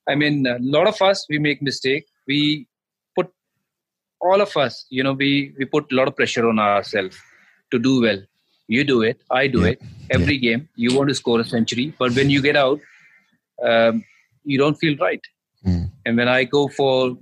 [0.09, 2.07] i mean a lot of us we make mistake.
[2.29, 2.66] We
[4.20, 7.16] all of us you know we we put a lot of pressure on ourselves
[7.70, 8.20] to do well
[8.68, 9.68] you do it i do yeah.
[9.68, 10.50] it every yeah.
[10.50, 12.81] game you want to score a century but when you get out
[13.62, 14.05] um,
[14.44, 15.20] you don't feel right
[15.64, 15.90] mm.
[16.05, 17.16] and when i go for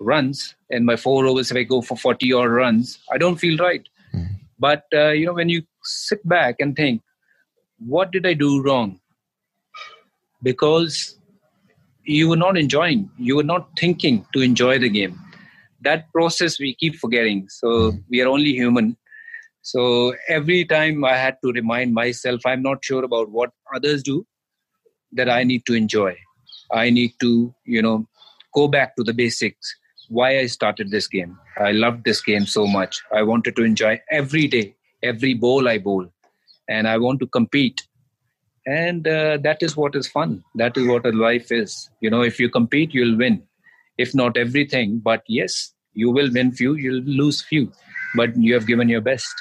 [0.00, 3.58] runs and my four overs if i go for 40 odd runs i don't feel
[3.58, 4.26] right mm.
[4.58, 7.02] but uh, you know when you sit back and think
[7.78, 9.00] what did i do wrong
[10.42, 11.16] because
[12.04, 15.18] you were not enjoying you were not thinking to enjoy the game
[15.80, 17.48] that process we keep forgetting.
[17.48, 17.98] So hmm.
[18.10, 18.96] we are only human.
[19.62, 24.26] So every time i had to remind myself i'm not sure about what others do
[25.12, 26.16] that i need to enjoy.
[26.72, 28.06] I need to you know
[28.54, 29.74] go back to the basics.
[30.08, 31.38] Why i started this game.
[31.58, 33.02] I loved this game so much.
[33.12, 36.06] I wanted to enjoy every day every bowl i bowl.
[36.68, 37.86] And i want to compete.
[38.66, 40.44] And uh, that is what is fun.
[40.56, 41.90] That is what a life is.
[42.00, 43.42] You know if you compete you'll win
[43.98, 47.70] if not everything but yes you will win few you'll lose few
[48.14, 49.34] but you have given your best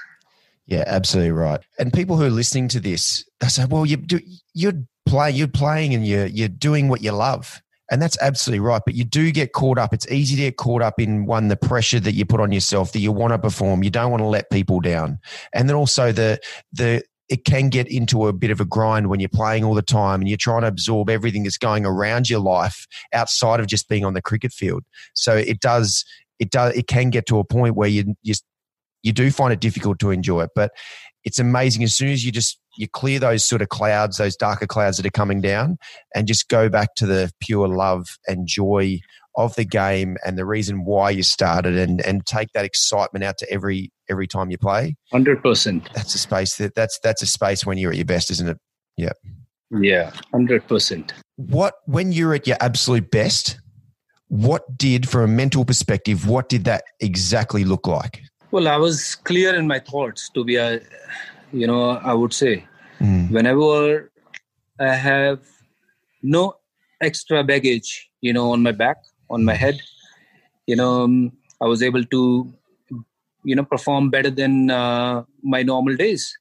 [0.66, 4.20] yeah absolutely right and people who are listening to this they say well you do
[4.54, 4.74] you're
[5.06, 8.82] playing you're playing and you're you're doing what you love and that's absolutely right.
[8.86, 9.94] But you do get caught up.
[9.94, 12.92] It's easy to get caught up in one, the pressure that you put on yourself
[12.92, 13.84] that you want to perform.
[13.84, 15.20] You don't want to let people down.
[15.54, 16.40] And then also the,
[16.74, 19.82] the, it can get into a bit of a grind when you're playing all the
[19.82, 23.90] time and you're trying to absorb everything that's going around your life outside of just
[23.90, 24.84] being on the cricket field.
[25.14, 26.06] So it does,
[26.40, 28.34] it does, it can get to a point where you you
[29.04, 30.50] you do find it difficult to enjoy it.
[30.56, 30.72] But
[31.24, 34.68] it's amazing as soon as you just you clear those sort of clouds, those darker
[34.68, 35.78] clouds that are coming down,
[36.16, 39.00] and just go back to the pure love and joy
[39.38, 43.38] of the game and the reason why you started and and take that excitement out
[43.38, 44.96] to every every time you play.
[45.14, 48.50] 100% that's a space that that's that's a space when you're at your best isn't
[48.50, 48.58] it?
[48.98, 49.14] Yeah.
[49.70, 53.60] Yeah 100% what when you're at your absolute best
[54.30, 58.22] what did from a mental perspective what did that exactly look like?
[58.52, 60.82] Well i was clear in my thoughts to be a
[61.54, 62.66] you know i would say.
[63.00, 63.30] Mm.
[63.30, 64.10] whenever
[64.80, 65.40] i have
[66.24, 66.56] no
[67.00, 68.98] extra baggage you know on my back
[69.30, 69.80] on my head
[70.66, 72.22] you know um, i was able to
[73.44, 76.38] you know perform better than uh, my normal days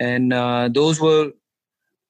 [0.00, 1.32] and uh, those were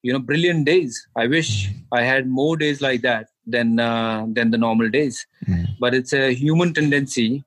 [0.02, 4.50] you know brilliant days i wish i had more days like that than uh, than
[4.50, 5.66] the normal days mm.
[5.80, 7.44] but it's a human tendency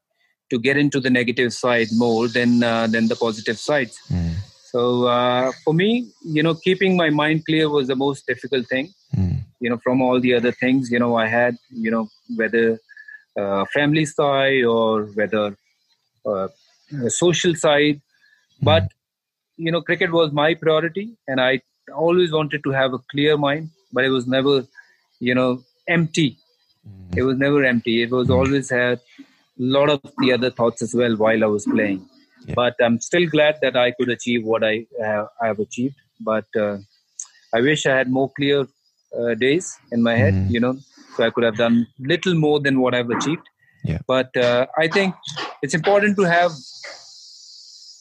[0.52, 4.29] to get into the negative side more than uh, than the positive side mm.
[4.72, 5.90] So uh, for me
[6.24, 9.38] you know keeping my mind clear was the most difficult thing mm.
[9.60, 12.80] you know from all the other things you know i had you know whether
[13.42, 15.56] uh, family side or whether
[16.26, 16.48] uh,
[17.08, 18.64] social side mm.
[18.72, 18.88] but
[19.58, 21.60] you know cricket was my priority and i
[22.06, 24.56] always wanted to have a clear mind but it was never
[25.20, 25.52] you know
[25.88, 26.30] empty
[26.88, 27.18] mm.
[27.18, 28.34] it was never empty it was hmm.
[28.40, 29.00] always had
[29.60, 32.09] a lot of the other thoughts as well while I was playing.
[32.46, 32.54] Yeah.
[32.56, 35.96] But I'm still glad that I could achieve what I have, I have achieved.
[36.20, 36.78] But uh,
[37.54, 38.68] I wish I had more clear
[39.18, 40.50] uh, days in my head, mm.
[40.50, 40.78] you know,
[41.16, 43.48] so I could have done little more than what I've achieved.
[43.84, 44.00] Yeah.
[44.08, 45.16] But uh, I think
[45.62, 46.52] it's important to have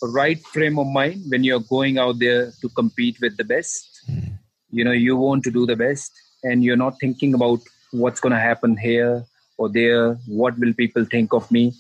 [0.03, 4.03] a right frame of mind when you're going out there to compete with the best.
[4.11, 4.39] Mm.
[4.71, 7.61] You know, you want to do the best, and you're not thinking about
[7.93, 9.25] what's going to happen here
[9.57, 11.73] or there what will people think of me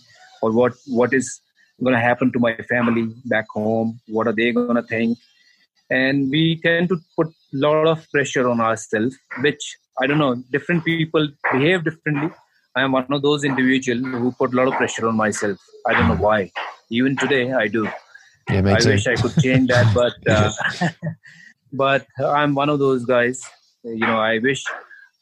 [0.42, 1.40] or what what is
[1.82, 4.00] going to happen to my family back home?
[4.08, 5.18] What are they going to think?
[5.90, 10.34] And we tend to put a lot of pressure on ourselves which i don't know
[10.50, 12.30] different people behave differently.
[12.76, 15.58] I am one of those individuals who put a lot of pressure on myself.
[15.84, 16.52] I don't know why.
[16.90, 17.88] Even today i do.
[18.50, 20.52] Yeah, i wish i could change that but uh,
[21.72, 23.42] but i'm one of those guys.
[23.82, 24.64] You know i wish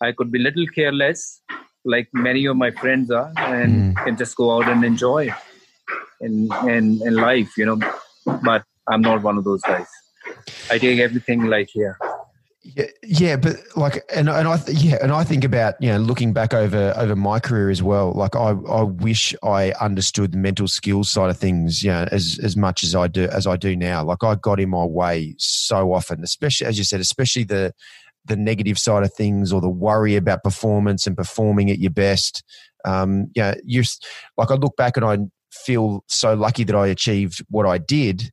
[0.00, 1.42] i could be little careless
[1.84, 4.04] like many of my friends are and mm.
[4.04, 5.32] can just go out and enjoy
[6.20, 7.78] in, in in life you know
[8.42, 9.86] but i'm not one of those guys
[10.70, 11.96] i take everything like here
[12.74, 15.98] yeah, yeah, but like, and and I th- yeah, and I think about you know
[15.98, 18.12] looking back over over my career as well.
[18.12, 22.40] Like, I I wish I understood the mental skills side of things, you know, as
[22.42, 24.02] as much as I do as I do now.
[24.04, 27.72] Like, I got in my way so often, especially as you said, especially the
[28.24, 32.42] the negative side of things or the worry about performance and performing at your best.
[32.84, 33.84] Um, yeah, you
[34.36, 35.18] like I look back and I
[35.64, 38.30] feel so lucky that I achieved what I did.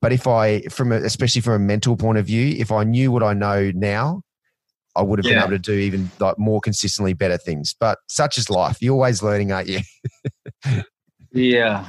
[0.00, 3.12] But if I, from a, especially from a mental point of view, if I knew
[3.12, 4.22] what I know now,
[4.96, 5.34] I would have yeah.
[5.34, 7.74] been able to do even like more consistently better things.
[7.78, 8.78] But such is life.
[8.80, 9.80] You're always learning, aren't you?
[11.32, 11.88] Yeah.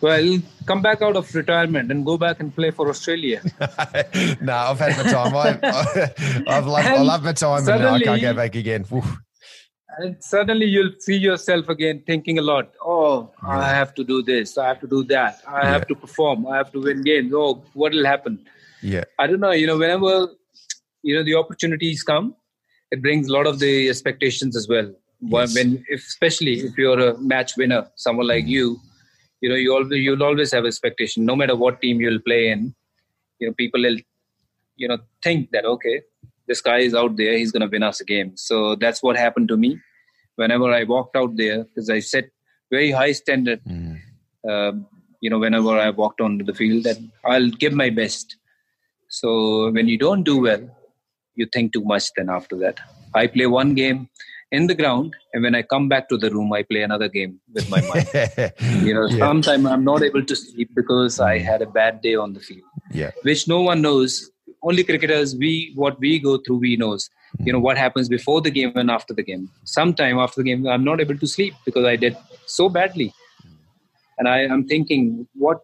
[0.00, 3.42] Well, come back out of retirement and go back and play for Australia.
[4.40, 5.34] no, I've had my time.
[5.34, 5.58] I,
[6.46, 8.84] I, have loved, I love my time, and I can't go back again.
[9.98, 12.72] And suddenly you'll see yourself again thinking a lot.
[12.82, 13.58] Oh, yeah.
[13.58, 14.56] I have to do this.
[14.56, 15.42] I have to do that.
[15.46, 15.70] I yeah.
[15.70, 16.46] have to perform.
[16.46, 17.32] I have to win games.
[17.34, 18.44] Oh, what will happen?
[18.80, 19.04] Yeah.
[19.18, 19.52] I don't know.
[19.52, 20.28] You know, whenever
[21.02, 22.34] you know the opportunities come,
[22.90, 24.92] it brings a lot of the expectations as well.
[25.20, 25.54] Yes.
[25.54, 28.50] When, if, especially if you're a match winner, someone like mm-hmm.
[28.50, 28.80] you,
[29.40, 32.74] you know, you always you'll always have expectation, no matter what team you'll play in.
[33.38, 33.98] You know, people will,
[34.76, 36.02] you know, think that okay,
[36.52, 38.32] this guy is out there, he's gonna win us a game.
[38.48, 39.70] So that's what happened to me.
[40.36, 42.26] Whenever I walked out there, because I set
[42.70, 43.60] very high standard.
[43.64, 43.98] Mm.
[44.48, 44.72] Uh,
[45.20, 48.36] you know, whenever I walked onto the field, that I'll give my best.
[49.08, 50.62] So when you don't do well,
[51.36, 52.10] you think too much.
[52.16, 52.80] Then after that,
[53.14, 54.08] I play one game
[54.56, 57.32] in the ground and when i come back to the room i play another game
[57.54, 58.08] with my mind
[58.86, 59.22] you know yeah.
[59.26, 62.68] sometimes i'm not able to sleep because i had a bad day on the field
[63.00, 64.30] yeah which no one knows
[64.62, 67.08] only cricketers we what we go through we knows
[67.40, 67.64] you know hmm.
[67.64, 71.00] what happens before the game and after the game sometime after the game i'm not
[71.00, 73.12] able to sleep because i did so badly
[74.18, 75.60] and i am thinking what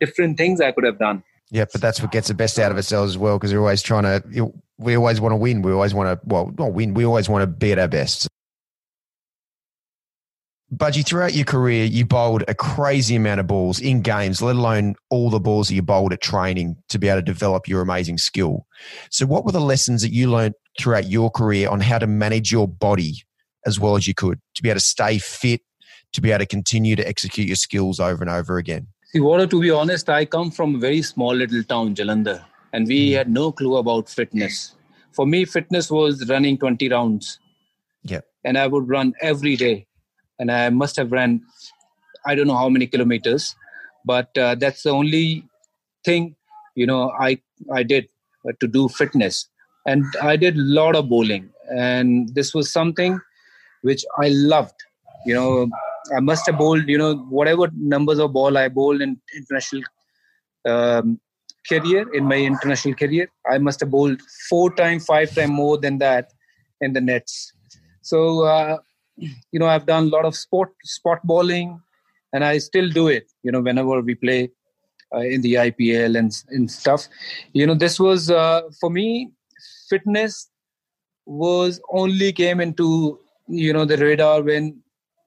[0.00, 1.22] different things i could have done
[1.52, 3.82] yeah, but that's what gets the best out of ourselves as well because we're always
[3.82, 5.60] trying to, we always want to win.
[5.60, 8.26] We always want to, well, not win, we always want to be at our best.
[10.74, 14.94] Bhaji, throughout your career, you bowled a crazy amount of balls in games, let alone
[15.10, 18.16] all the balls that you bowled at training to be able to develop your amazing
[18.16, 18.66] skill.
[19.10, 22.50] So, what were the lessons that you learned throughout your career on how to manage
[22.50, 23.16] your body
[23.66, 25.60] as well as you could to be able to stay fit,
[26.14, 28.86] to be able to continue to execute your skills over and over again?
[29.12, 32.86] See, Watto, to be honest, I come from a very small little town, Jalandhar, and
[32.86, 33.16] we mm.
[33.18, 34.74] had no clue about fitness.
[35.12, 37.38] For me, fitness was running 20 rounds.
[38.04, 38.20] Yeah.
[38.42, 39.86] And I would run every day.
[40.42, 41.40] And I must have ran,
[42.26, 43.54] I don't know how many kilometers,
[44.04, 45.44] but uh, that's the only
[46.04, 46.34] thing,
[46.74, 47.40] you know, I,
[47.72, 48.08] I did
[48.48, 49.48] uh, to do fitness.
[49.86, 51.50] And I did a lot of bowling.
[51.70, 53.20] And this was something
[53.82, 54.74] which I loved.
[55.26, 55.70] You know,
[56.16, 59.82] I must have bowled, you know, whatever numbers of ball I bowled in international
[60.66, 61.20] um,
[61.68, 64.20] career, in my international career, I must have bowled
[64.50, 66.32] four times, five times more than that
[66.80, 67.52] in the nets.
[68.00, 68.78] So, uh,
[69.52, 71.80] you know, I've done a lot of sport, spot bowling,
[72.32, 74.50] and I still do it, you know, whenever we play
[75.14, 77.08] uh, in the IPL and, and stuff.
[77.52, 79.30] You know, this was, uh, for me,
[79.88, 80.48] fitness
[81.26, 83.18] was only came into,
[83.48, 84.82] you know, the radar when,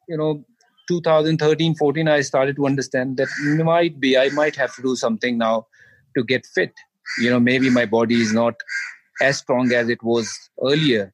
[0.08, 0.43] you know,
[0.88, 3.28] 2013 14 i started to understand that
[3.64, 5.66] might be i might have to do something now
[6.16, 6.72] to get fit
[7.20, 8.54] you know maybe my body is not
[9.22, 10.30] as strong as it was
[10.64, 11.12] earlier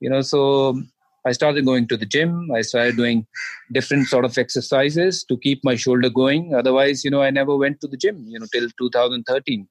[0.00, 0.80] you know so
[1.28, 2.50] i started going to the gym.
[2.56, 3.26] I started doing
[3.72, 6.54] different sort of exercises to keep my shoulder going.
[6.54, 9.66] Otherwise you know i never went to the gym you know till 2013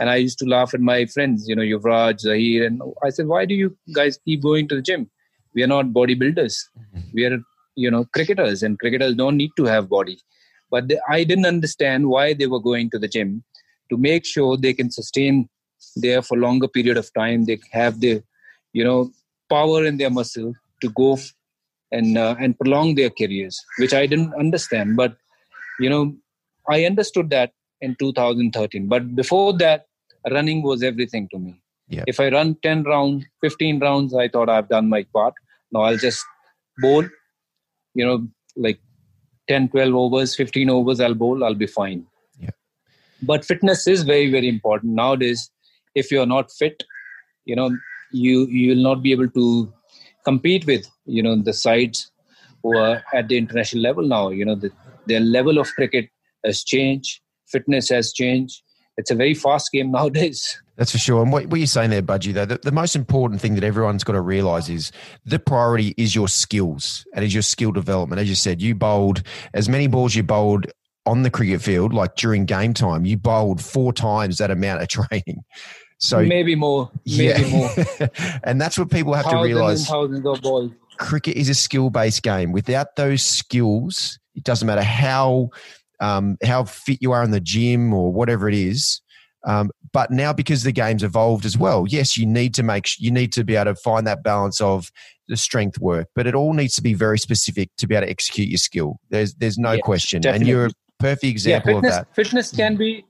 [0.00, 3.28] and i used to laugh at my friends you know yuvraj Zaheer and i said
[3.34, 5.10] why do you guys keep going to the gym?
[5.54, 6.54] We are not bodybuilders.
[7.14, 7.38] We are
[7.74, 10.18] you know cricketers and cricketers don't need to have body.
[10.70, 13.30] But they, i didn't understand why they were going to the gym
[13.90, 15.48] to make sure they can sustain
[16.04, 17.44] there for longer period of time.
[17.44, 18.14] They have the
[18.72, 19.10] you know
[19.48, 20.52] power in their muscle
[20.82, 21.32] to go f-
[21.92, 24.96] and uh, and prolong their careers which i didn't understand.
[24.96, 25.16] But
[25.80, 26.14] you know
[26.68, 29.86] i understood that in 2013 but before that
[30.30, 31.60] running was everything to me.
[31.88, 32.04] Yeah.
[32.08, 35.34] if i run 10 rounds 15 rounds i thought i've done my part.
[35.72, 36.24] Now i'll just
[36.78, 37.04] bowl
[37.94, 38.80] you know like
[39.48, 42.06] 10 12 overs 15 overs i'll bowl i'll be fine.
[42.40, 42.50] Yeah.
[43.22, 44.94] but fitness is very very important.
[44.94, 45.50] Nowadays
[45.94, 46.82] if you're not fit
[47.44, 47.70] you know
[48.12, 49.72] you you will not be able to
[50.28, 52.10] compete with you know the sides
[52.62, 54.70] who are at the international level now you know the,
[55.06, 56.08] their level of cricket
[56.44, 58.62] has changed fitness has changed
[58.96, 60.60] it's a very fast game nowadays.
[60.76, 61.22] That's for sure.
[61.22, 64.04] And what, what you're saying there, Bhaji, though, the, the most important thing that everyone's
[64.04, 64.92] got to realize is
[65.24, 68.20] the priority is your skills and is your skill development.
[68.20, 69.22] As you said, you bowled
[69.54, 70.66] as many balls you bowled
[71.06, 74.88] on the cricket field, like during game time, you bowled four times that amount of
[75.10, 75.42] training.
[75.98, 77.50] So maybe more, maybe yeah.
[77.50, 77.70] more.
[78.44, 79.86] and that's what people have thousands to realize.
[79.86, 80.72] thousands of balls.
[80.98, 82.52] Cricket is a skill based game.
[82.52, 85.50] Without those skills, it doesn't matter how
[86.00, 89.00] um, how fit you are in the gym or whatever it is.
[89.46, 93.10] Um, but now because the game's evolved as well, yes, you need to make you
[93.10, 94.90] need to be able to find that balance of
[95.28, 98.10] the strength work, but it all needs to be very specific to be able to
[98.10, 98.98] execute your skill.
[99.10, 100.40] There's there's no question, definitely.
[100.40, 102.14] and you're a perfect example yeah, fitness, of that.
[102.14, 103.04] Fitness can be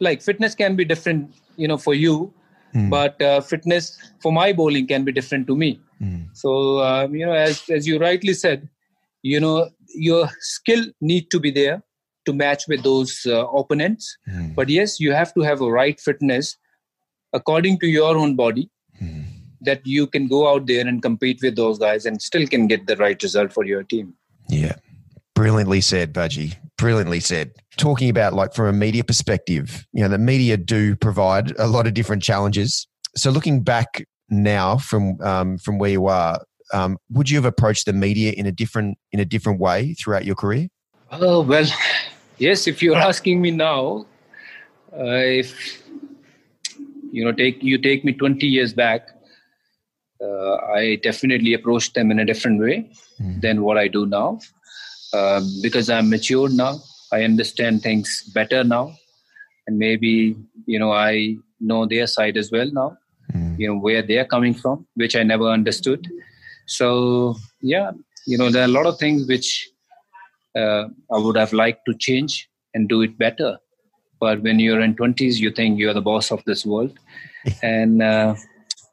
[0.00, 2.32] like fitness can be different, you know, for you,
[2.74, 2.90] mm.
[2.90, 5.80] but uh, fitness for my bowling can be different to me.
[6.00, 6.28] Mm.
[6.32, 8.68] So um, you know, as as you rightly said,
[9.22, 11.82] you know your skill need to be there
[12.24, 14.16] to match with those uh, opponents.
[14.28, 14.54] Mm.
[14.54, 16.56] But yes, you have to have a right fitness
[17.32, 18.70] according to your own body
[19.02, 19.24] mm.
[19.60, 22.86] that you can go out there and compete with those guys and still can get
[22.86, 24.14] the right result for your team.
[24.48, 24.76] Yeah.
[25.34, 26.56] Brilliantly said, Bhaji.
[26.82, 27.52] Brilliantly said.
[27.76, 31.86] Talking about like from a media perspective, you know, the media do provide a lot
[31.86, 32.88] of different challenges.
[33.14, 36.40] So looking back now from um, from where you are,
[36.72, 40.24] um, would you have approached the media in a different in a different way throughout
[40.24, 40.66] your career?
[41.12, 41.66] Oh well,
[42.38, 42.66] yes.
[42.66, 44.04] If you're asking me now,
[44.92, 45.84] uh, if
[47.12, 49.06] you know, take you take me 20 years back,
[50.20, 53.40] uh, I definitely approached them in a different way mm.
[53.40, 54.40] than what I do now.
[55.12, 56.80] Uh, because I'm matured now.
[57.12, 58.96] I understand things better now,
[59.66, 60.34] and maybe
[60.64, 62.96] you know I know their side as well now.
[63.34, 63.58] Mm.
[63.58, 66.08] You know where they're coming from, which I never understood.
[66.66, 67.90] So yeah,
[68.26, 69.68] you know there are a lot of things which
[70.56, 73.58] uh, I would have liked to change and do it better.
[74.18, 76.98] But when you're in 20s, you think you're the boss of this world,
[77.62, 78.34] and uh,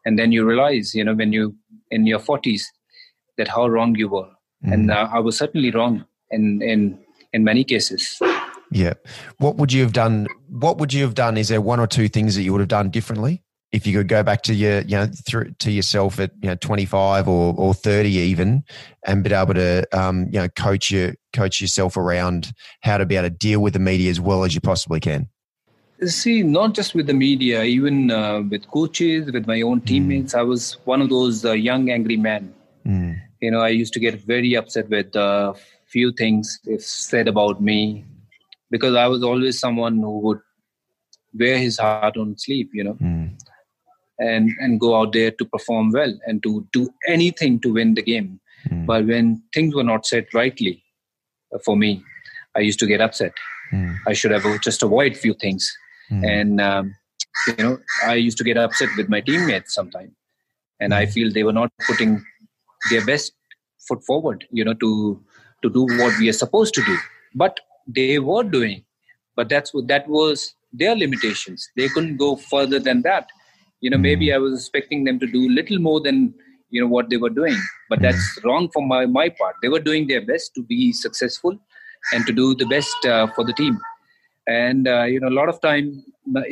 [0.04, 1.56] and then you realize, you know, when you
[1.92, 2.64] in your 40s,
[3.38, 4.30] that how wrong you were,
[4.66, 4.74] mm.
[4.74, 7.00] and uh, I was certainly wrong in in
[7.34, 8.20] in many cases.
[8.72, 8.94] Yeah.
[9.38, 10.28] What would you have done?
[10.48, 11.38] What would you have done?
[11.38, 14.08] Is there one or two things that you would have done differently if you could
[14.08, 17.54] go back to your, you know, through to yourself at you know twenty five or
[17.58, 18.64] or thirty even,
[19.06, 22.52] and be able to, um, you know, coach your coach yourself around
[22.82, 25.28] how to be able to deal with the media as well as you possibly can.
[26.06, 29.86] See, not just with the media, even uh, with coaches, with my own mm.
[29.86, 30.34] teammates.
[30.34, 30.40] Mm.
[30.40, 32.54] I was one of those uh, young angry men.
[32.86, 33.20] Mm.
[33.42, 35.54] You know, I used to get very upset with uh,
[35.92, 38.06] few things if said about me
[38.72, 40.40] because I was always someone who would
[41.34, 43.38] wear his heart on sleeve, you know, mm.
[44.20, 48.02] and and go out there to perform well and to do anything to win the
[48.02, 48.40] game.
[48.68, 48.86] Mm.
[48.86, 50.84] But when things were not said rightly
[51.64, 52.04] for me,
[52.56, 53.34] I used to get upset.
[53.74, 53.98] Mm.
[54.08, 55.72] I should have just avoid few things,
[56.10, 56.24] hmm.
[56.26, 56.96] and um,
[57.48, 60.12] you know, I used to get upset with my teammates sometimes,
[60.80, 61.12] and I hmm.
[61.12, 62.26] feel they were not putting
[62.90, 63.34] their best
[63.88, 65.24] foot forward, you know, to
[65.62, 66.98] to do what we are supposed to do
[67.36, 68.84] but they were doing
[69.36, 73.30] but that's what that was their limitations they couldn't go further than that
[73.82, 74.36] you know maybe hmm.
[74.36, 76.34] i was expecting them to do little more than
[76.70, 77.58] you know what they were doing
[77.90, 78.48] but that's hmm.
[78.48, 81.58] wrong from my, my part they were doing their best to be successful
[82.14, 83.80] and to do the best uh, for the team
[84.48, 86.04] and uh, you know a lot of time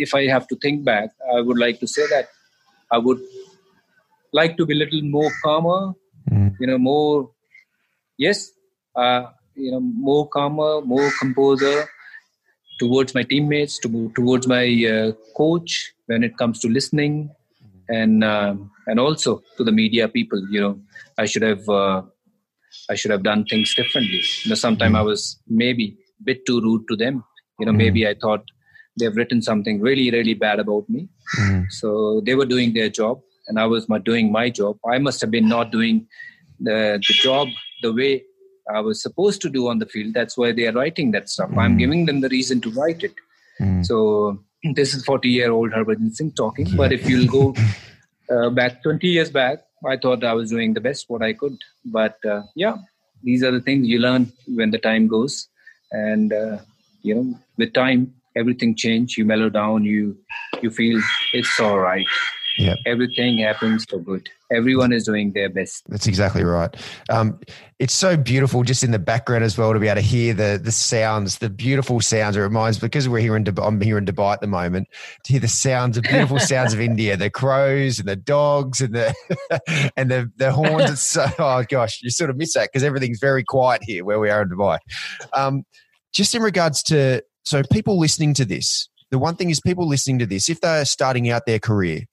[0.05, 2.28] if i have to think back i would like to say that
[2.91, 3.22] i would
[4.34, 5.93] like to be a little more calmer
[6.32, 6.53] mm.
[6.60, 7.30] you know more
[8.18, 8.57] yes uh,
[9.55, 11.87] you know more calmer, more composer
[12.79, 17.29] towards my teammates, to, towards my uh, coach when it comes to listening,
[17.89, 20.41] and um, and also to the media people.
[20.49, 20.79] You know,
[21.17, 22.01] I should have uh,
[22.89, 24.21] I should have done things differently.
[24.43, 27.23] You know, sometime I was maybe a bit too rude to them.
[27.59, 28.43] You know, maybe I thought
[28.99, 31.09] they've written something really really bad about me.
[31.39, 31.65] Mm.
[31.71, 34.77] So they were doing their job, and I was doing my job.
[34.89, 36.07] I must have been not doing
[36.59, 37.47] the the job
[37.81, 38.23] the way
[38.74, 40.13] I was supposed to do on the field.
[40.13, 41.49] That's why they are writing that stuff.
[41.51, 41.57] Mm.
[41.57, 43.13] I'm giving them the reason to write it.
[43.59, 43.86] Mm.
[43.86, 44.39] So
[44.76, 46.68] this is 40 year old Harbhajan Singh talking.
[46.76, 47.55] But if you'll go
[48.32, 51.57] uh, back 20 years back, I thought I was doing the best what I could.
[51.86, 52.78] But uh, yeah,
[53.24, 55.47] these are the things you learn when the time goes.
[55.91, 56.57] And, uh,
[57.01, 59.18] you know, with time, everything change.
[59.18, 59.84] You mellow down.
[59.84, 60.18] You
[60.61, 61.01] you feel
[61.34, 62.07] it's all right.
[62.57, 62.76] Yeah.
[62.86, 64.30] Everything happens for good.
[64.51, 65.83] Everyone is doing their best.
[65.89, 66.73] That's exactly right.
[67.09, 67.39] Um,
[67.79, 70.59] it's so beautiful just in the background as well to be able to hear the
[70.61, 72.37] the sounds, the beautiful sounds.
[72.37, 74.87] It reminds because we're here in Dubai, I'm here in Dubai at the moment
[75.25, 78.95] to hear the sounds, the beautiful sounds of India, the crows and the dogs and
[78.95, 79.13] the
[79.97, 80.91] and the the horns.
[80.91, 84.19] It's so oh gosh, you sort of miss that because everything's very quiet here where
[84.19, 84.79] we are in Dubai.
[85.33, 85.63] Um,
[86.13, 90.19] just in regards to so people listening to this, the one thing is people listening
[90.19, 92.05] to this, if they're starting out their career,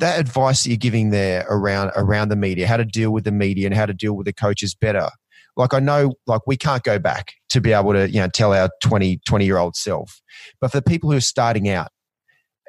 [0.00, 3.32] that advice that you're giving there around around the media, how to deal with the
[3.32, 5.08] media and how to deal with the coaches better.
[5.56, 8.52] Like I know, like we can't go back to be able to, you know, tell
[8.52, 10.20] our 20, 20 year old self.
[10.60, 11.88] But for people who are starting out,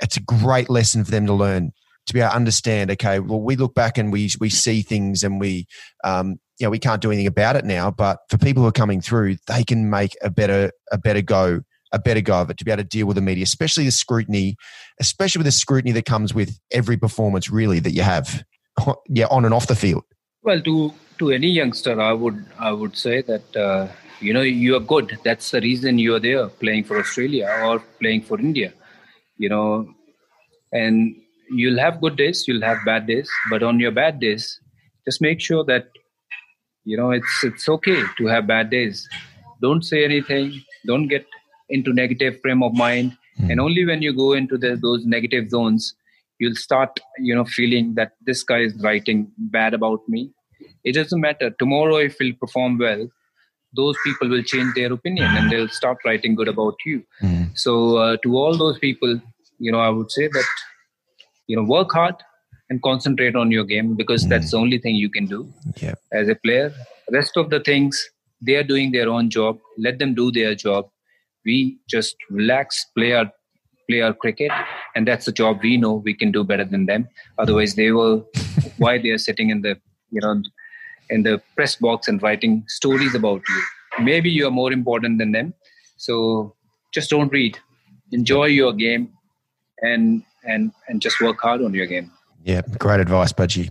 [0.01, 1.71] it's a great lesson for them to learn
[2.07, 2.91] to be able to understand.
[2.91, 5.67] Okay, well, we look back and we we see things and we,
[6.03, 7.91] um, you know, we can't do anything about it now.
[7.91, 11.61] But for people who are coming through, they can make a better a better go
[11.91, 13.91] a better go of it to be able to deal with the media, especially the
[13.91, 14.55] scrutiny,
[14.99, 18.43] especially with the scrutiny that comes with every performance really that you have,
[19.09, 20.03] yeah, on and off the field.
[20.43, 23.87] Well, to to any youngster, I would I would say that uh,
[24.19, 25.17] you know you are good.
[25.23, 28.73] That's the reason you are there playing for Australia or playing for India.
[29.37, 29.93] You know,
[30.71, 31.15] and
[31.49, 34.59] you'll have good days, you'll have bad days, but on your bad days,
[35.05, 35.89] just make sure that
[36.83, 39.07] you know it's it's okay to have bad days
[39.61, 40.51] don't say anything
[40.85, 41.25] don't get
[41.71, 43.49] into negative frame of mind mm.
[43.49, 45.95] and only when you go into the, those negative zones
[46.39, 46.99] you'll start
[47.29, 50.31] you know feeling that this guy is writing bad about me
[50.83, 53.03] it doesn't matter tomorrow if you'll perform well
[53.73, 57.45] those people will change their opinion and they'll start writing good about you mm.
[57.65, 59.19] so uh, to all those people
[59.59, 60.49] you know i would say that
[61.47, 62.15] you know work hard
[62.69, 64.29] and concentrate on your game because mm.
[64.29, 65.41] that's the only thing you can do
[65.81, 65.93] yeah.
[66.11, 66.73] as a player
[67.19, 68.01] rest of the things
[68.41, 70.89] they are doing their own job let them do their job
[71.45, 73.31] we just relax play our
[73.89, 74.51] play our cricket
[74.95, 77.07] and that's the job we know we can do better than them.
[77.37, 78.25] Otherwise they will
[78.77, 79.75] why they are sitting in the
[80.11, 80.41] you know
[81.09, 83.61] in the press box and writing stories about you.
[84.03, 85.53] Maybe you are more important than them.
[85.97, 86.55] So
[86.93, 87.57] just don't read.
[88.11, 89.11] Enjoy your game
[89.81, 92.11] and and and just work hard on your game.
[92.43, 93.69] Yeah great advice Bhaji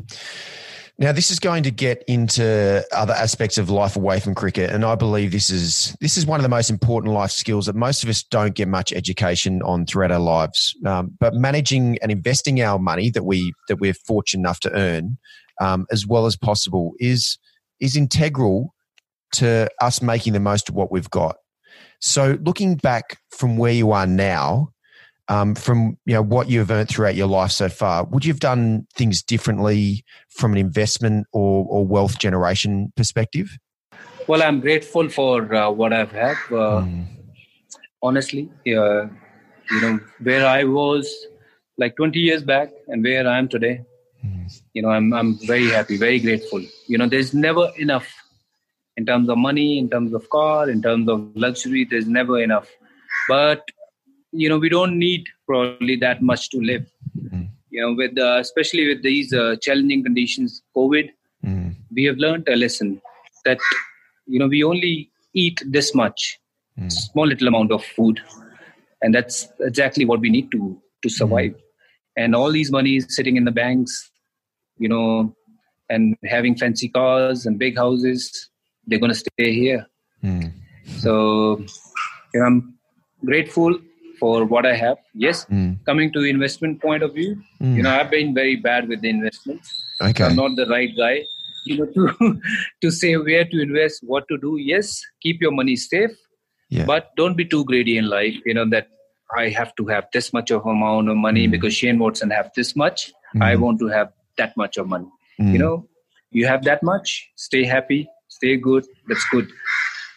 [1.01, 4.85] now, this is going to get into other aspects of life away from cricket, and
[4.85, 8.03] I believe this is this is one of the most important life skills that most
[8.03, 10.77] of us don't get much education on throughout our lives.
[10.85, 15.17] Um, but managing and investing our money that we that we're fortunate enough to earn,
[15.59, 17.39] um, as well as possible, is
[17.81, 18.75] is integral
[19.33, 21.37] to us making the most of what we've got.
[22.03, 24.69] So, looking back from where you are now,
[25.31, 28.41] um, from you know what you've earned throughout your life so far, would you have
[28.41, 33.57] done things differently from an investment or, or wealth generation perspective?
[34.27, 36.37] Well, I'm grateful for uh, what I've had.
[36.51, 37.07] Uh, mm.
[38.03, 39.07] Honestly, uh,
[39.71, 41.27] you know where I was
[41.79, 43.85] like 20 years back and where I am today.
[44.27, 44.61] Mm.
[44.75, 46.61] You know, I'm I'm very happy, very grateful.
[46.89, 48.09] You know, there's never enough
[48.97, 51.87] in terms of money, in terms of car, in terms of luxury.
[51.89, 52.69] There's never enough,
[53.29, 53.63] but
[54.33, 56.87] you know we don't need probably that much to live
[57.19, 57.49] mm.
[57.71, 61.11] you know with uh, especially with these uh, challenging conditions covid
[61.45, 61.75] mm.
[61.93, 63.01] we have learned a lesson
[63.45, 63.59] that
[64.27, 66.39] you know we only eat this much
[66.79, 66.93] mm.
[66.93, 68.21] small little amount of food
[69.03, 71.55] and that's exactly what we need to to survive
[72.17, 74.11] and all these monies sitting in the banks
[74.79, 75.35] you know
[75.89, 78.51] and having fancy cars and big houses
[78.87, 79.87] they're going to stay here
[80.99, 81.13] so
[82.35, 82.75] you know, i'm
[83.25, 83.79] grateful
[84.21, 84.99] for what I have.
[85.15, 85.79] Yes, mm.
[85.87, 87.77] coming to investment point of view, mm.
[87.77, 89.75] you know, I've been very bad with the investments.
[90.03, 90.25] Okay.
[90.25, 91.25] I'm not the right guy,
[91.65, 92.41] you know, to
[92.83, 94.57] to say where to invest, what to do.
[94.59, 96.11] Yes, keep your money safe,
[96.69, 96.85] yeah.
[96.85, 98.37] but don't be too greedy in life.
[98.45, 98.89] You know that
[99.37, 101.51] I have to have this much of amount of money mm.
[101.51, 103.13] because Shane Watson have this much.
[103.35, 103.43] Mm.
[103.43, 105.09] I want to have that much of money.
[105.39, 105.59] You mm.
[105.59, 105.89] know,
[106.31, 107.31] you have that much.
[107.37, 108.87] Stay happy, stay good.
[109.09, 109.49] That's good.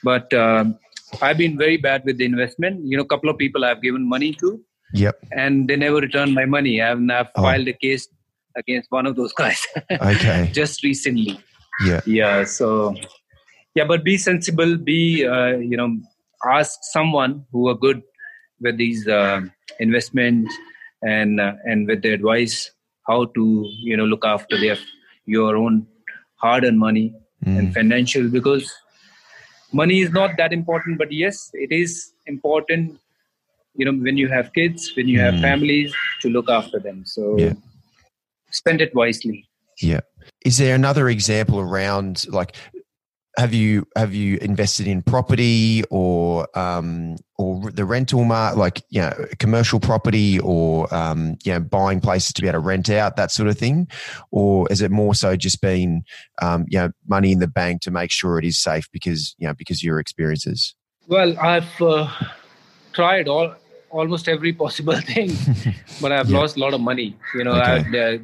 [0.04, 0.78] But um,
[1.22, 2.86] I've been very bad with the investment.
[2.86, 4.60] You know, a couple of people I've given money to.
[4.94, 5.16] Yep.
[5.32, 6.82] And they never returned my money.
[6.82, 7.42] I've, I've oh.
[7.42, 8.08] filed a case
[8.56, 9.66] against one of those guys.
[9.92, 10.50] okay.
[10.54, 11.40] Just recently.
[11.86, 12.02] Yeah.
[12.06, 12.44] Yeah.
[12.44, 12.96] So,
[13.76, 14.78] yeah, but be sensible.
[14.78, 15.98] Be, uh, you know,
[16.46, 18.02] ask someone who are good
[18.62, 19.42] with these uh,
[19.80, 20.54] investments
[21.02, 22.72] and uh, and with the advice
[23.08, 24.78] how to you know look after their
[25.26, 25.86] your own
[26.36, 27.14] hard-earned money
[27.46, 27.58] mm.
[27.60, 28.72] and financial because
[29.74, 33.00] money is not that important but yes it is important
[33.76, 35.42] you know when you have kids when you have mm.
[35.42, 37.54] families to look after them so yeah.
[38.52, 39.48] spend it wisely
[39.82, 40.00] yeah
[40.46, 42.56] is there another example around like
[43.38, 49.02] have you have you invested in property or um, or the rental market, like you
[49.02, 53.16] know, commercial property or um, you know, buying places to be able to rent out
[53.16, 53.88] that sort of thing,
[54.32, 56.04] or is it more so just been
[56.42, 59.48] um, you know money in the bank to make sure it is safe because you
[59.48, 60.76] know because of your experiences?
[61.08, 62.10] Well, I've uh,
[62.94, 63.56] tried all
[63.90, 65.32] almost every possible thing,
[66.00, 66.38] but I've yeah.
[66.38, 67.18] lost a lot of money.
[67.34, 67.62] You know, okay.
[67.62, 68.18] I've uh,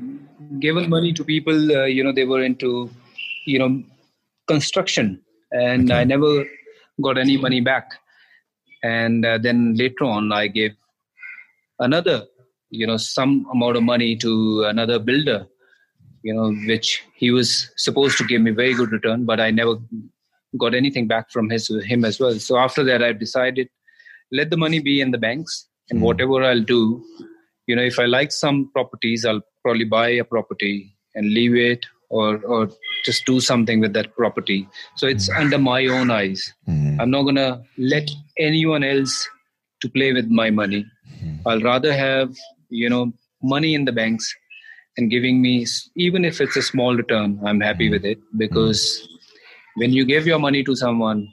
[0.60, 1.72] given money to people.
[1.72, 2.92] Uh, you know, they were into
[3.46, 3.84] you know
[4.54, 5.08] construction
[5.52, 6.02] and okay.
[6.02, 6.32] i never
[7.08, 7.88] got any money back
[8.84, 10.76] and uh, then later on i gave
[11.88, 12.18] another
[12.70, 14.32] you know some amount of money to
[14.74, 15.40] another builder
[16.24, 19.76] you know which he was supposed to give me very good return but i never
[20.58, 23.70] got anything back from his him as well so after that i decided
[24.32, 26.04] let the money be in the banks and mm.
[26.04, 27.04] whatever i'll do
[27.68, 31.86] you know if i like some properties i'll probably buy a property and leave it
[32.10, 32.70] or or
[33.06, 35.40] just do something with that property so it's mm.
[35.40, 37.00] under my own eyes mm.
[37.00, 39.28] i'm not going to let anyone else
[39.82, 40.86] to play with my money
[41.24, 41.40] mm.
[41.46, 42.36] i'll rather have
[42.70, 44.34] you know money in the banks
[44.98, 47.94] and giving me even if it's a small return i'm happy hmm.
[47.94, 48.82] with it because
[49.76, 51.28] when you give your money to someone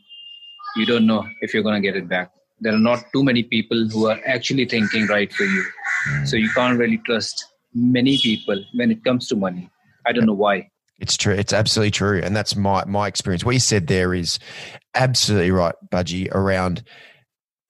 [0.77, 3.43] you don't know if you're going to get it back there are not too many
[3.43, 5.65] people who are actually thinking right for you
[6.09, 6.25] hmm.
[6.25, 9.69] so you can't really trust many people when it comes to money
[10.07, 10.69] I don't know why.
[10.99, 11.35] It's true.
[11.35, 13.45] It's absolutely true, and that's my my experience.
[13.45, 14.39] What you said there is
[14.95, 16.33] absolutely right, Bhaji.
[16.35, 16.85] Around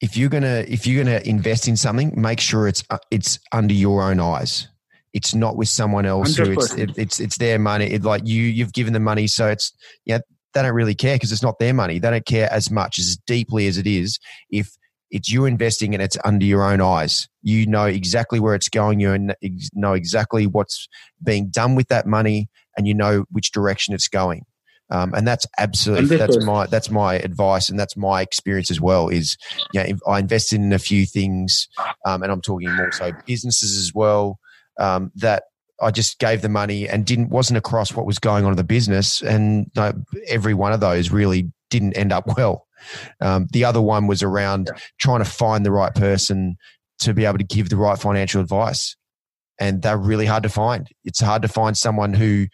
[0.00, 3.74] if you're gonna if you're gonna invest in something, make sure it's uh, it's under
[3.74, 4.68] your own eyes.
[5.12, 6.46] It's not with someone else 100%.
[6.46, 7.86] who it's it, it's it's their money.
[7.86, 9.72] It, like you you've given them money, so it's
[10.04, 10.18] yeah
[10.54, 11.98] they don't really care because it's not their money.
[11.98, 14.18] They don't care as much as deeply as it is
[14.50, 14.70] if
[15.16, 17.28] it's you investing and it's under your own eyes.
[17.42, 19.00] You know exactly where it's going.
[19.00, 19.34] You
[19.74, 20.88] know exactly what's
[21.22, 24.44] being done with that money, and you know which direction it's going.
[24.90, 29.08] Um, and that's absolutely that's my that's my advice, and that's my experience as well.
[29.08, 29.36] Is
[29.72, 31.68] you know, I invested in a few things,
[32.04, 34.38] um, and I'm talking more so businesses as well.
[34.78, 35.44] Um, that
[35.80, 38.64] I just gave the money and didn't wasn't across what was going on in the
[38.64, 39.94] business, and uh,
[40.28, 42.65] every one of those really didn't end up well.
[43.20, 44.78] Um, the other one was around yeah.
[44.98, 46.56] trying to find the right person
[47.00, 48.96] to be able to give the right financial advice.
[49.58, 50.88] And they're really hard to find.
[51.04, 52.46] It's hard to find someone who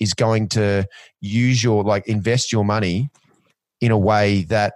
[0.00, 0.86] is going to
[1.20, 3.10] use your, like, invest your money
[3.80, 4.74] in a way that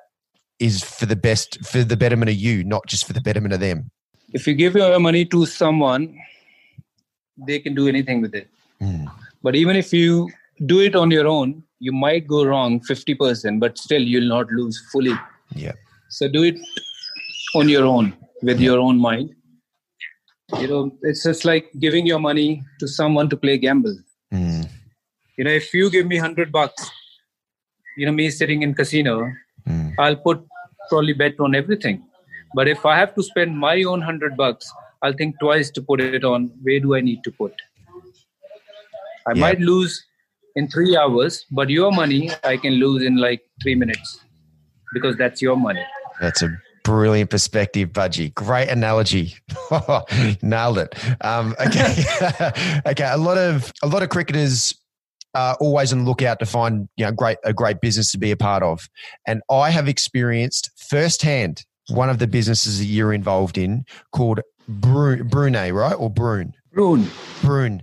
[0.59, 3.61] is for the best, for the betterment of you, not just for the betterment of
[3.61, 3.91] them.
[4.33, 6.19] If you give your money to someone,
[7.37, 8.49] they can do anything with it.
[8.81, 9.11] Mm.
[9.43, 10.31] But even if you
[10.65, 14.77] do it on your own, you might go wrong 50%, but still you'll not lose
[14.91, 15.17] fully.
[15.55, 15.73] Yeah.
[16.09, 16.59] So do it
[17.55, 19.35] on your own with your own mind.
[20.61, 23.97] You know, it's just like giving your money to someone to play gamble.
[24.33, 24.69] Mm.
[25.37, 26.91] You know, if you give me 100 bucks,
[27.99, 29.31] you know, me sitting in casino,
[29.69, 29.95] mm.
[29.99, 30.43] I'll put
[30.89, 32.03] probably bet on everything.
[32.55, 34.73] But if I have to spend my own 100 bucks,
[35.03, 37.55] I'll think twice to put it on where do I need to put.
[39.27, 39.41] I yeah.
[39.41, 40.03] might lose
[40.57, 44.21] in three hours, but your money I can lose in like three minutes
[44.93, 45.85] because that's your money.
[46.21, 48.35] That's a brilliant perspective, Bhaji.
[48.35, 49.35] Great analogy.
[50.43, 50.95] Nailed it.
[51.25, 52.05] Um, okay,
[52.87, 53.09] okay.
[53.11, 54.75] A lot of a lot of cricketers
[55.35, 58.31] are always on the lookout to find you know great a great business to be
[58.31, 58.89] a part of,
[59.27, 65.29] and I have experienced firsthand one of the businesses that you're involved in called Brune,
[65.29, 66.55] Brune right or Brune?
[66.73, 67.09] Brune.
[67.43, 67.83] Brune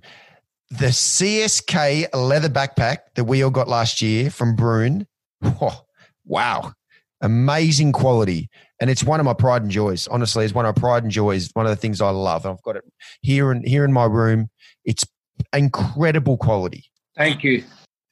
[0.71, 5.05] the CSK leather backpack that we all got last year from Brune.
[5.43, 5.81] Oh,
[6.25, 6.73] wow.
[7.21, 8.49] Amazing quality.
[8.79, 10.07] And it's one of my pride and joys.
[10.07, 11.49] Honestly, it's one of my pride and joys.
[11.53, 12.45] One of the things I love.
[12.45, 12.83] And I've got it
[13.21, 14.49] here in here in my room.
[14.85, 15.05] It's
[15.53, 16.85] incredible quality.
[17.15, 17.63] Thank you.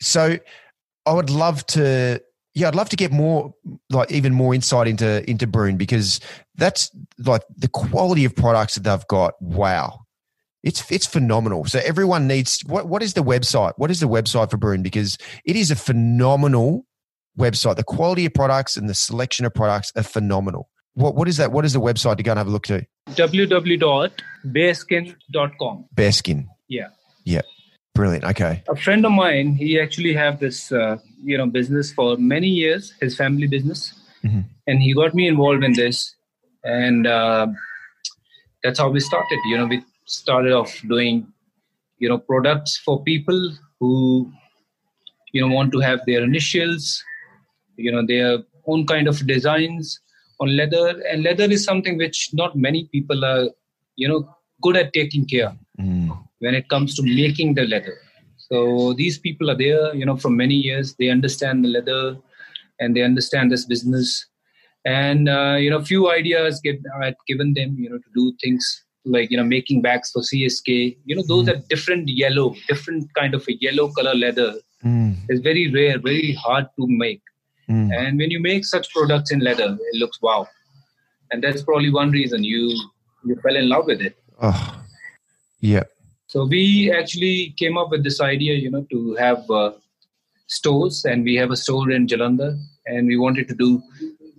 [0.01, 0.37] So
[1.05, 2.21] I would love to
[2.55, 3.53] yeah, I'd love to get more,
[3.89, 6.19] like even more insight into into Brune because
[6.55, 9.39] that's like the quality of products that they've got.
[9.41, 10.01] Wow,
[10.63, 11.65] it's it's phenomenal.
[11.65, 13.73] So everyone needs what what is the website?
[13.77, 14.83] What is the website for Brune?
[14.83, 16.85] Because it is a phenomenal
[17.37, 17.77] website.
[17.77, 20.69] The quality of products and the selection of products are phenomenal.
[20.93, 21.51] What what is that?
[21.51, 22.85] What is the website to go and have a look to?
[23.11, 25.85] www.bearskin.com.
[25.95, 26.47] Bearskin.
[26.67, 26.89] Yeah.
[27.23, 27.41] Yeah.
[27.95, 28.25] Brilliant.
[28.25, 28.63] Okay.
[28.69, 32.93] A friend of mine, he actually have this uh, you know business for many years,
[32.99, 33.93] his family business,
[34.23, 34.41] mm-hmm.
[34.67, 36.15] and he got me involved in this,
[36.63, 37.47] and uh,
[38.63, 39.39] that's how we started.
[39.47, 41.27] You know, with started off doing
[41.99, 43.39] you know products for people
[43.79, 44.31] who
[45.33, 47.03] you know want to have their initials
[47.77, 49.99] you know their own kind of designs
[50.39, 51.01] on leather.
[51.09, 53.49] And leather is something which not many people are
[53.95, 56.17] you know good at taking care mm.
[56.39, 57.97] when it comes to making the leather.
[58.37, 60.95] So these people are there you know for many years.
[60.95, 62.17] They understand the leather
[62.79, 64.25] and they understand this business.
[64.85, 68.33] And uh, you know few ideas get I had given them you know to do
[68.41, 70.97] things like you know making bags for CSK.
[71.05, 71.53] You know those mm.
[71.53, 74.55] are different yellow, different kind of a yellow color leather.
[74.83, 75.17] Mm.
[75.27, 77.21] It's very rare, very hard to make.
[77.69, 77.93] Mm.
[77.95, 80.47] And when you make such products in leather, it looks wow.
[81.31, 82.75] And that's probably one reason you
[83.25, 84.15] you fell in love with it.
[84.41, 84.83] Oh,
[85.59, 85.83] yeah.
[86.27, 89.71] So we actually came up with this idea, you know, to have uh,
[90.47, 93.81] stores, and we have a store in Jalandhar, and we wanted to do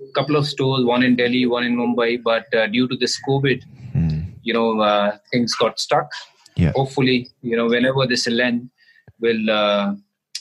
[0.08, 3.18] a couple of stores, one in Delhi, one in Mumbai, but uh, due to this
[3.28, 3.62] COVID,
[4.42, 6.10] you know uh, things got stuck.
[6.56, 6.72] Yeah.
[6.74, 8.70] Hopefully, you know whenever this will end,
[9.20, 9.94] we'll uh,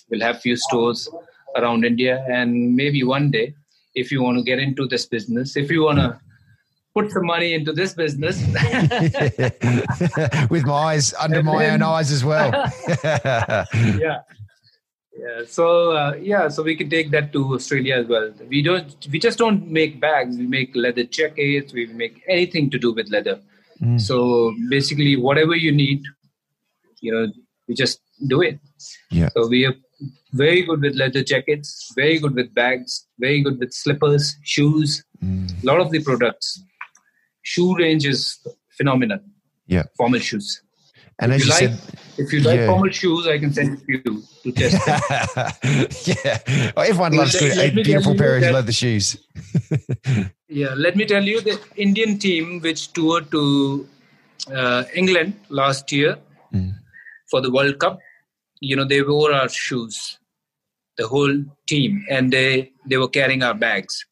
[0.10, 1.10] we'll have few stores
[1.56, 3.54] around India, and maybe one day,
[3.96, 6.20] if you want to get into this business, if you want to
[6.94, 8.42] put some money into this business
[10.50, 12.52] with my eyes under my then, own eyes as well.
[13.74, 14.22] yeah.
[15.18, 18.32] Yeah, so uh, yeah, so we can take that to Australia as well.
[18.48, 20.38] We don't, we just don't make bags.
[20.38, 21.74] We make leather jackets.
[21.74, 23.42] We make anything to do with leather.
[23.82, 24.00] Mm.
[24.00, 26.02] So basically, whatever you need,
[27.02, 27.28] you know,
[27.68, 28.60] we just do it.
[29.12, 29.30] Yeah.
[29.34, 29.76] So we are
[30.34, 35.04] very good with leather jackets, very good with bags, very good with slippers, shoes.
[35.24, 35.64] Mm.
[35.64, 36.62] A lot of the products.
[37.42, 38.40] Shoe range is
[38.78, 39.20] phenomenal.
[39.68, 39.84] Yeah.
[39.98, 40.62] Formal shoes.
[41.20, 42.68] And if as you, like, said, if you like yeah.
[42.68, 44.02] formal shoes, I can send you
[44.44, 49.18] to test yeah, well, everyone loves good, a beautiful pair of leather shoes.
[50.48, 53.88] yeah, let me tell you, the Indian team which toured to
[54.54, 56.18] uh, England last year
[56.54, 56.74] mm.
[57.30, 58.00] for the World Cup,
[58.62, 60.20] you know, they wore our shoes,
[60.98, 61.36] the whole
[61.68, 64.06] team, and they they were carrying our bags.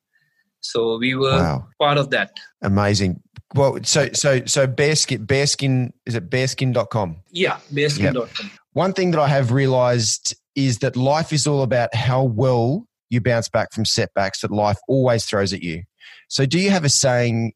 [0.60, 1.68] So we were wow.
[1.80, 2.32] part of that.
[2.62, 3.22] Amazing.
[3.56, 7.18] Well, so so so bearskin bearskin is it bearskin.com?
[7.32, 8.30] Yeah, bearskin.com.
[8.42, 8.52] Yep.
[8.74, 13.22] One thing that I have realized is that life is all about how well you
[13.22, 15.84] bounce back from setbacks that life always throws at you.
[16.28, 17.54] So do you have a saying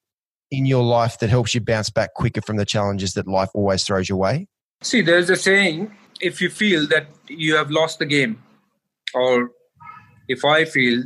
[0.49, 3.83] in your life that helps you bounce back quicker from the challenges that life always
[3.83, 4.47] throws your way?
[4.81, 8.41] See, there's a saying if you feel that you have lost the game,
[9.13, 9.51] or
[10.27, 11.03] if I feel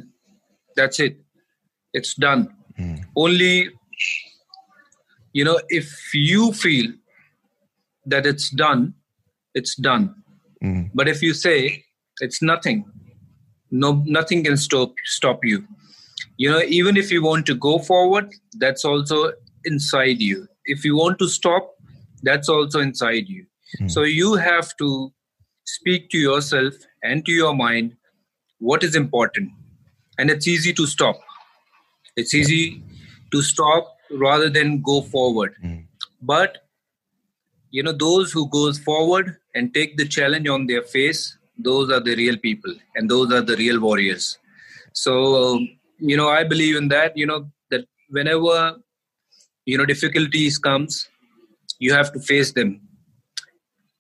[0.76, 1.18] that's it,
[1.94, 2.54] it's done.
[2.80, 3.06] Mm.
[3.16, 3.70] Only
[5.38, 6.92] you know if you feel
[8.14, 8.94] that it's done
[9.54, 10.14] it's done.
[10.64, 10.90] Mm.
[10.94, 11.84] but if you say
[12.26, 12.86] it's nothing
[13.70, 15.64] no nothing can stop stop you.
[16.38, 18.32] You know even if you want to go forward
[18.64, 19.34] that's also
[19.66, 20.48] inside you.
[20.66, 21.70] If you want to stop
[22.24, 23.46] that's also inside you.
[23.82, 23.92] Mm.
[23.92, 24.90] so you have to
[25.66, 26.74] speak to yourself
[27.04, 27.96] and to your mind
[28.60, 29.52] what is important.
[30.18, 31.20] And it's easy to stop.
[32.16, 32.82] It's easy
[33.32, 35.56] to stop rather than go forward.
[35.64, 35.86] Mm.
[36.22, 36.58] but
[37.72, 42.00] you know those who goes forward and take the challenge on their face those are
[42.00, 44.38] the real people and those are the real warriors.
[44.94, 45.14] So
[46.00, 48.78] you know i believe in that you know that whenever
[49.66, 51.08] you know difficulties comes
[51.80, 52.82] you have to face them.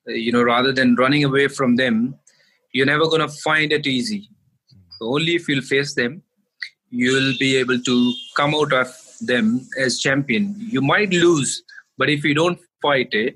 [0.08, 2.16] You know rather than running away from them
[2.74, 4.30] you're never going to find it easy.
[5.02, 6.22] Only if you'll face them
[6.90, 8.88] you'll be able to come out of
[9.20, 10.56] them as champion.
[10.58, 11.64] You might lose,
[11.98, 13.36] but if you don't fight it,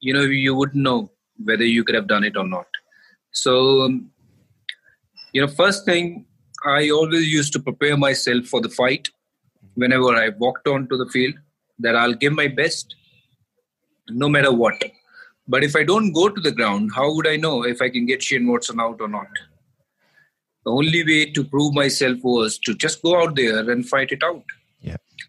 [0.00, 1.10] you know you wouldn't know
[1.44, 2.66] whether you could have done it or not.
[3.32, 4.10] So, um,
[5.32, 6.26] you know, first thing
[6.64, 9.08] I always used to prepare myself for the fight.
[9.74, 11.34] Whenever I walked onto the field,
[11.78, 12.94] that I'll give my best,
[14.08, 14.82] no matter what.
[15.48, 18.06] But if I don't go to the ground, how would I know if I can
[18.06, 19.28] get Shane Watson out or not?
[20.64, 24.22] The only way to prove myself was to just go out there and fight it
[24.22, 24.44] out.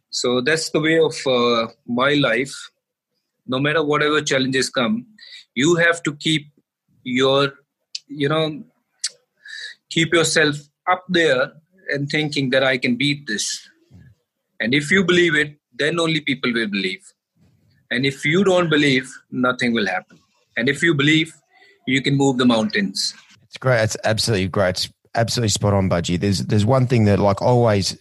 [0.10, 2.54] So that's the way of uh, my life.
[3.48, 5.06] No matter whatever challenges come,
[5.56, 6.48] you have to keep
[7.04, 7.54] your,
[8.08, 8.64] you know,
[9.90, 10.56] keep yourself
[10.90, 11.52] up there
[11.90, 13.68] and thinking that I can beat this.
[14.60, 17.02] And if you believe it, then only people will believe.
[17.90, 20.20] And if you don't believe, nothing will happen.
[20.56, 21.34] And if you believe,
[21.88, 23.14] you can move the mountains.
[23.44, 23.82] It's great.
[23.84, 24.70] It's absolutely great.
[24.70, 26.20] It's absolutely spot on, Bhaji.
[26.20, 27.98] There's there's one thing that like always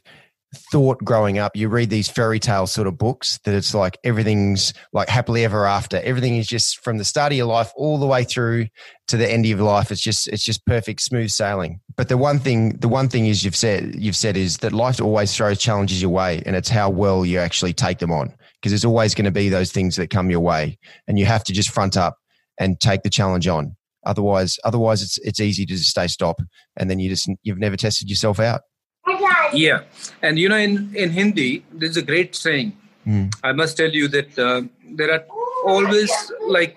[0.72, 4.74] thought growing up you read these fairy tale sort of books that it's like everything's
[4.92, 5.98] like happily ever after.
[5.98, 8.66] Everything is just from the start of your life all the way through
[9.06, 11.80] to the end of your life it's just it's just perfect smooth sailing.
[11.96, 15.00] But the one thing the one thing is you've said you've said is that life
[15.00, 18.72] always throws challenges your way and it's how well you actually take them on because
[18.72, 21.52] there's always going to be those things that come your way and you have to
[21.52, 22.16] just front up
[22.58, 23.76] and take the challenge on.
[24.04, 26.40] Otherwise otherwise it's it's easy to just stay stop
[26.76, 28.62] and then you just you've never tested yourself out
[29.52, 29.82] yeah,
[30.22, 32.72] and you know, in in Hindi, there's a great saying.
[33.06, 33.34] Mm.
[33.42, 35.24] I must tell you that uh, there are
[35.64, 36.12] always
[36.46, 36.76] like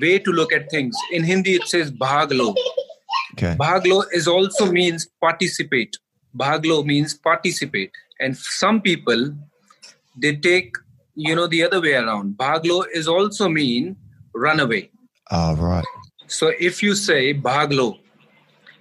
[0.00, 0.96] way to look at things.
[1.12, 2.54] In Hindi, it says "bhaglo."
[3.34, 3.56] Okay.
[3.58, 5.96] Bhaglo is also means participate.
[6.36, 9.34] Bhaglo means participate, and some people
[10.16, 10.74] they take
[11.14, 12.36] you know the other way around.
[12.36, 13.96] Bhaglo is also mean
[14.34, 14.90] run away.
[15.30, 15.84] Oh, right.
[16.26, 17.98] So if you say bhaglo,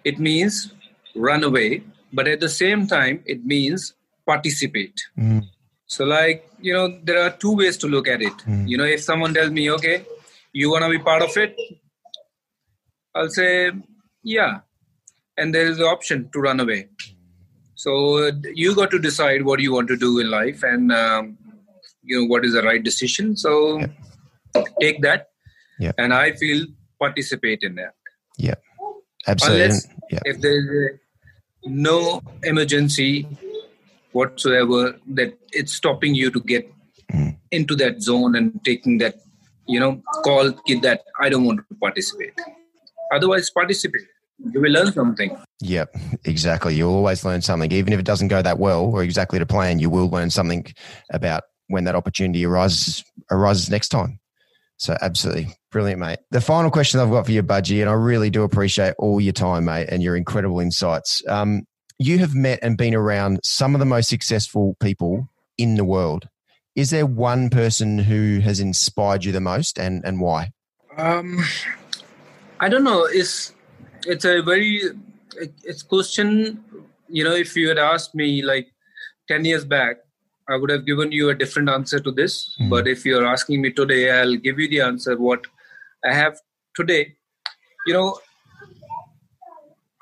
[0.03, 0.74] it means
[1.15, 1.84] run away
[2.14, 3.93] but at the same time it means
[4.26, 4.99] participate.
[5.18, 5.43] Mm.
[5.86, 8.38] so like you know there are two ways to look at it.
[8.49, 8.68] Mm.
[8.68, 10.05] you know if someone tells me okay
[10.53, 11.55] you want to be part of it
[13.16, 13.72] i'll say
[14.24, 14.59] yeah.
[15.38, 16.89] And there is the option to run away.
[17.76, 21.38] So you got to decide what you want to do in life and um,
[22.03, 23.36] you know what is the right decision.
[23.36, 23.82] So
[24.80, 25.28] take that.
[25.80, 25.93] Yeah.
[25.97, 26.68] and i feel
[26.99, 27.95] participate in that.
[28.38, 28.53] Yeah.
[29.26, 29.64] Absolutely.
[29.64, 30.20] Unless yeah.
[30.26, 30.99] if there's
[31.66, 33.28] no emergency
[34.12, 36.72] whatsoever that it's stopping you to get
[37.12, 37.36] mm.
[37.51, 39.16] into that zone and taking that
[39.68, 42.34] you know call kid that i don't want to participate.
[43.14, 44.07] Otherwise participate.
[44.53, 45.38] You will learn something.
[45.62, 45.95] Yep
[46.26, 46.76] exactly.
[46.76, 47.72] You'll always learn something.
[47.72, 50.66] Even if it doesn't go that well or exactly to plan you will learn something
[51.12, 54.20] about when that opportunity arises arises next time
[54.82, 56.17] so absolutely brilliant, mate.
[56.32, 59.32] The final question I've got for you, Bhaji, and I really do appreciate all your
[59.32, 61.21] time, mate, and your incredible insights.
[61.27, 61.67] Um,
[61.99, 65.29] you have met and been around some of the most successful people
[65.59, 66.27] in the world.
[66.75, 70.51] is there one person who has inspired you the most and, and why?
[70.97, 71.43] Um,
[72.59, 73.05] I don't know.
[73.05, 73.53] It's
[74.07, 74.82] it's a very
[75.63, 76.63] it's question.
[77.07, 78.73] You know, if you had asked me like
[79.27, 79.97] ten years back,
[80.52, 82.56] I would have given you a different answer to this.
[82.60, 82.70] Mm.
[82.70, 85.45] But if you're asking me today, I'll give you the answer what
[86.06, 86.39] I have
[86.76, 87.16] today.
[87.88, 88.20] You know,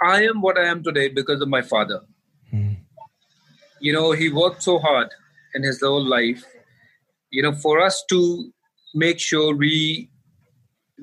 [0.02, 2.02] I am what I am today because of my father.
[2.54, 2.78] Mm.
[3.80, 5.10] You know, he worked so hard
[5.56, 6.44] in his whole life.
[7.32, 8.52] You know, for us to
[8.94, 10.10] make sure we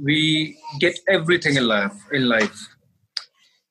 [0.02, 2.68] we get everything in life in life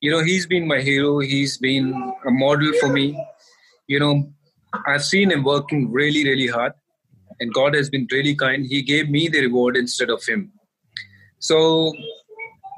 [0.00, 1.92] you know he's been my hero he's been
[2.26, 3.16] a model for me
[3.86, 4.28] you know
[4.86, 6.72] i've seen him working really really hard
[7.40, 8.66] and god has been really kind.
[8.66, 10.52] He gave me the reward instead of him.
[11.38, 11.92] So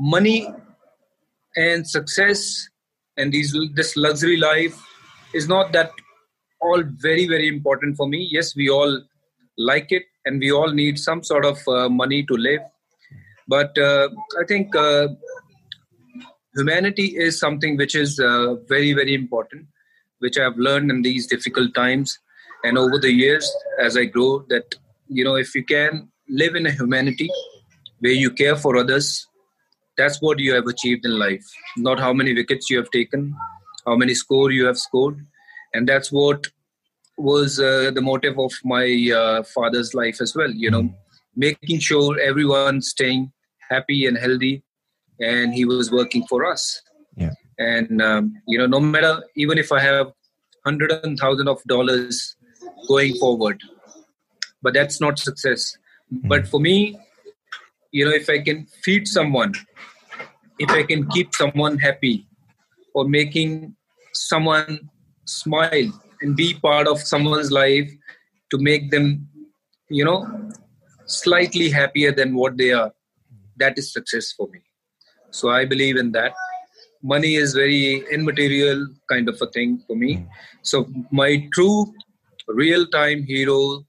[0.00, 0.48] money
[1.56, 2.68] and success
[3.16, 4.80] and these this luxury life
[5.32, 5.92] is not that
[6.60, 8.28] all very very important for me.
[8.30, 9.00] Yes we all
[9.56, 12.60] like it and we all need some sort of uh, money to live.
[13.46, 14.08] But uh,
[14.40, 15.08] I think uh,
[16.54, 19.66] humanity is something which is uh, very, very important,
[20.20, 22.18] which I've learned in these difficult times
[22.64, 23.50] and over the years
[23.80, 24.44] as I grow.
[24.48, 24.74] That
[25.08, 27.30] you know, if you can live in a humanity
[28.00, 29.26] where you care for others,
[29.96, 31.44] that's what you have achieved in life.
[31.76, 33.34] Not how many wickets you have taken,
[33.86, 35.26] how many score you have scored,
[35.74, 36.46] and that's what
[37.16, 40.50] was uh, the motive of my uh, father's life as well.
[40.50, 40.94] You know,
[41.36, 43.32] making sure everyone's staying
[43.70, 44.62] happy and healthy,
[45.20, 46.80] and he was working for us.
[47.58, 50.12] And um, you know, no matter even if I have
[50.64, 52.36] hundred and thousand of dollars
[52.86, 53.60] going forward,
[54.62, 55.76] but that's not success.
[56.12, 56.28] Mm-hmm.
[56.28, 56.98] But for me,
[57.90, 59.54] you know, if I can feed someone,
[60.58, 62.26] if I can keep someone happy,
[62.94, 63.74] or making
[64.12, 64.88] someone
[65.24, 65.90] smile
[66.20, 67.90] and be part of someone's life
[68.50, 69.28] to make them,
[69.88, 70.26] you know,
[71.06, 72.92] slightly happier than what they are
[73.58, 74.60] that is success for me
[75.30, 76.32] so i believe in that
[77.02, 80.26] money is very immaterial kind of a thing for me.
[80.62, 81.92] So my true
[82.48, 83.84] real time hero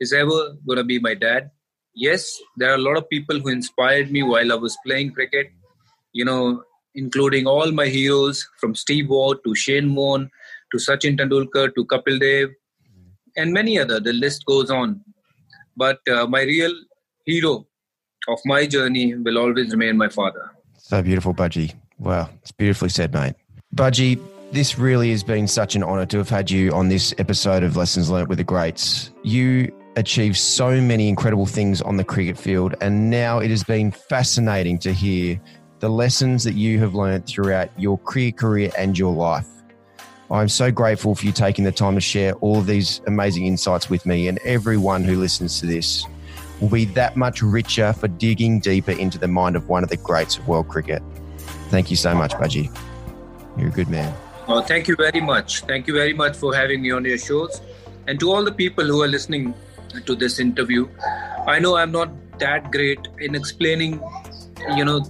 [0.00, 1.50] is ever going to be my dad.
[1.94, 5.48] Yes there are a lot of people who inspired me while i was playing cricket
[6.14, 6.62] you know
[6.94, 10.30] including all my heroes from steve waugh to shane warne
[10.72, 12.48] to sachin tendulkar to kapil dev
[13.36, 14.00] and many other.
[14.00, 15.02] The list goes on.
[15.76, 16.72] But uh, my real
[17.24, 17.66] hero
[18.28, 20.50] of my journey will always remain my father.
[20.78, 21.74] So beautiful, Bhaji.
[22.02, 23.34] Wow, it's beautifully said, mate.
[23.76, 27.62] Bhaji, this really has been such an honor to have had you on this episode
[27.62, 29.12] of Lessons Learnt with the Greats.
[29.22, 33.92] You achieved so many incredible things on the cricket field, and now it has been
[33.92, 35.40] fascinating to hear
[35.78, 39.46] the lessons that you have learned throughout your cricket career and your life.
[40.28, 43.88] I'm so grateful for you taking the time to share all of these amazing insights
[43.88, 46.04] with me and everyone who listens to this
[46.60, 49.96] will be that much richer for digging deeper into the mind of one of the
[49.96, 51.02] greats of world cricket.
[51.72, 52.62] Thank you so much, Bhaji.
[53.56, 54.14] You're a good man.
[54.46, 55.62] Oh, thank you very much.
[55.62, 57.62] Thank you very much for having me on your shows.
[58.06, 59.54] And to all the people who are listening
[60.04, 60.86] to this interview,
[61.46, 62.10] I know I'm not
[62.40, 64.02] that great in explaining,
[64.76, 65.00] you know,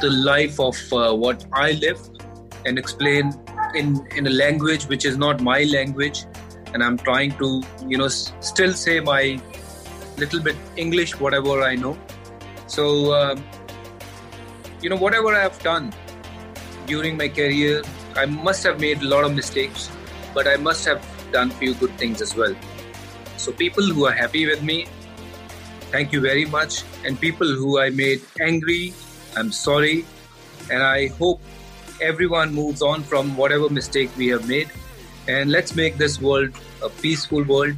[0.00, 2.00] the life of uh, what I live
[2.64, 3.34] and explain
[3.74, 6.24] in, in a language which is not my language.
[6.72, 9.38] And I'm trying to, you know, s- still say my
[10.16, 11.98] little bit English, whatever I know.
[12.68, 13.36] So, uh,
[14.80, 15.92] you know, whatever I have done
[16.86, 17.82] during my career,
[18.14, 19.90] I must have made a lot of mistakes,
[20.34, 22.54] but I must have done few good things as well.
[23.36, 24.86] So, people who are happy with me,
[25.92, 26.82] thank you very much.
[27.04, 28.94] And people who I made angry,
[29.36, 30.04] I'm sorry.
[30.70, 31.40] And I hope
[32.00, 34.70] everyone moves on from whatever mistake we have made.
[35.28, 36.50] And let's make this world
[36.82, 37.76] a peaceful world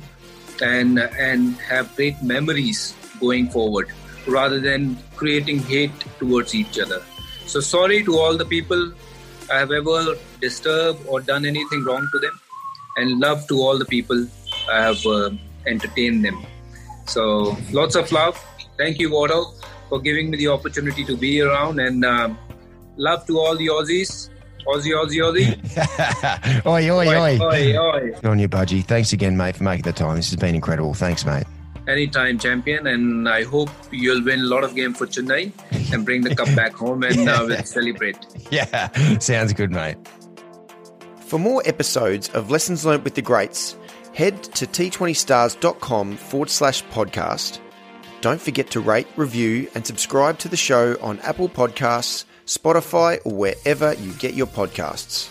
[0.61, 3.88] and and have great memories going forward
[4.26, 7.02] rather than creating hate towards each other
[7.49, 8.82] so sorry to all the people
[9.51, 9.99] i have ever
[10.40, 12.38] disturbed or done anything wrong to them
[12.96, 14.26] and love to all the people
[14.70, 15.30] i have uh,
[15.66, 16.38] entertained them
[17.07, 18.42] so lots of love
[18.76, 19.38] thank you Watto,
[19.88, 22.28] for giving me the opportunity to be around and uh,
[22.96, 24.28] love to all the aussies
[24.68, 26.66] Aussie, Aussie, Aussie.
[26.66, 27.38] oi, oi, oi.
[27.40, 28.12] Oi, oi.
[28.20, 28.84] Good on your Bhaji.
[28.84, 30.16] Thanks again, mate, for making the time.
[30.16, 30.92] This has been incredible.
[30.92, 31.46] Thanks, mate.
[31.89, 32.86] Anytime, champion.
[32.86, 35.53] And I hope you'll win a lot of games for Chennai
[35.93, 38.18] and bring the cup back home and uh, we'll celebrate.
[38.51, 39.97] Yeah, sounds good, mate.
[41.26, 43.76] For more episodes of Lessons Learned with the Greats,
[44.14, 47.61] head to t20stars.com forward slash podcast.
[48.20, 53.32] Don't forget to rate, review, and subscribe to the show on Apple Podcasts Spotify, or
[53.32, 55.28] wherever you get your podcasts.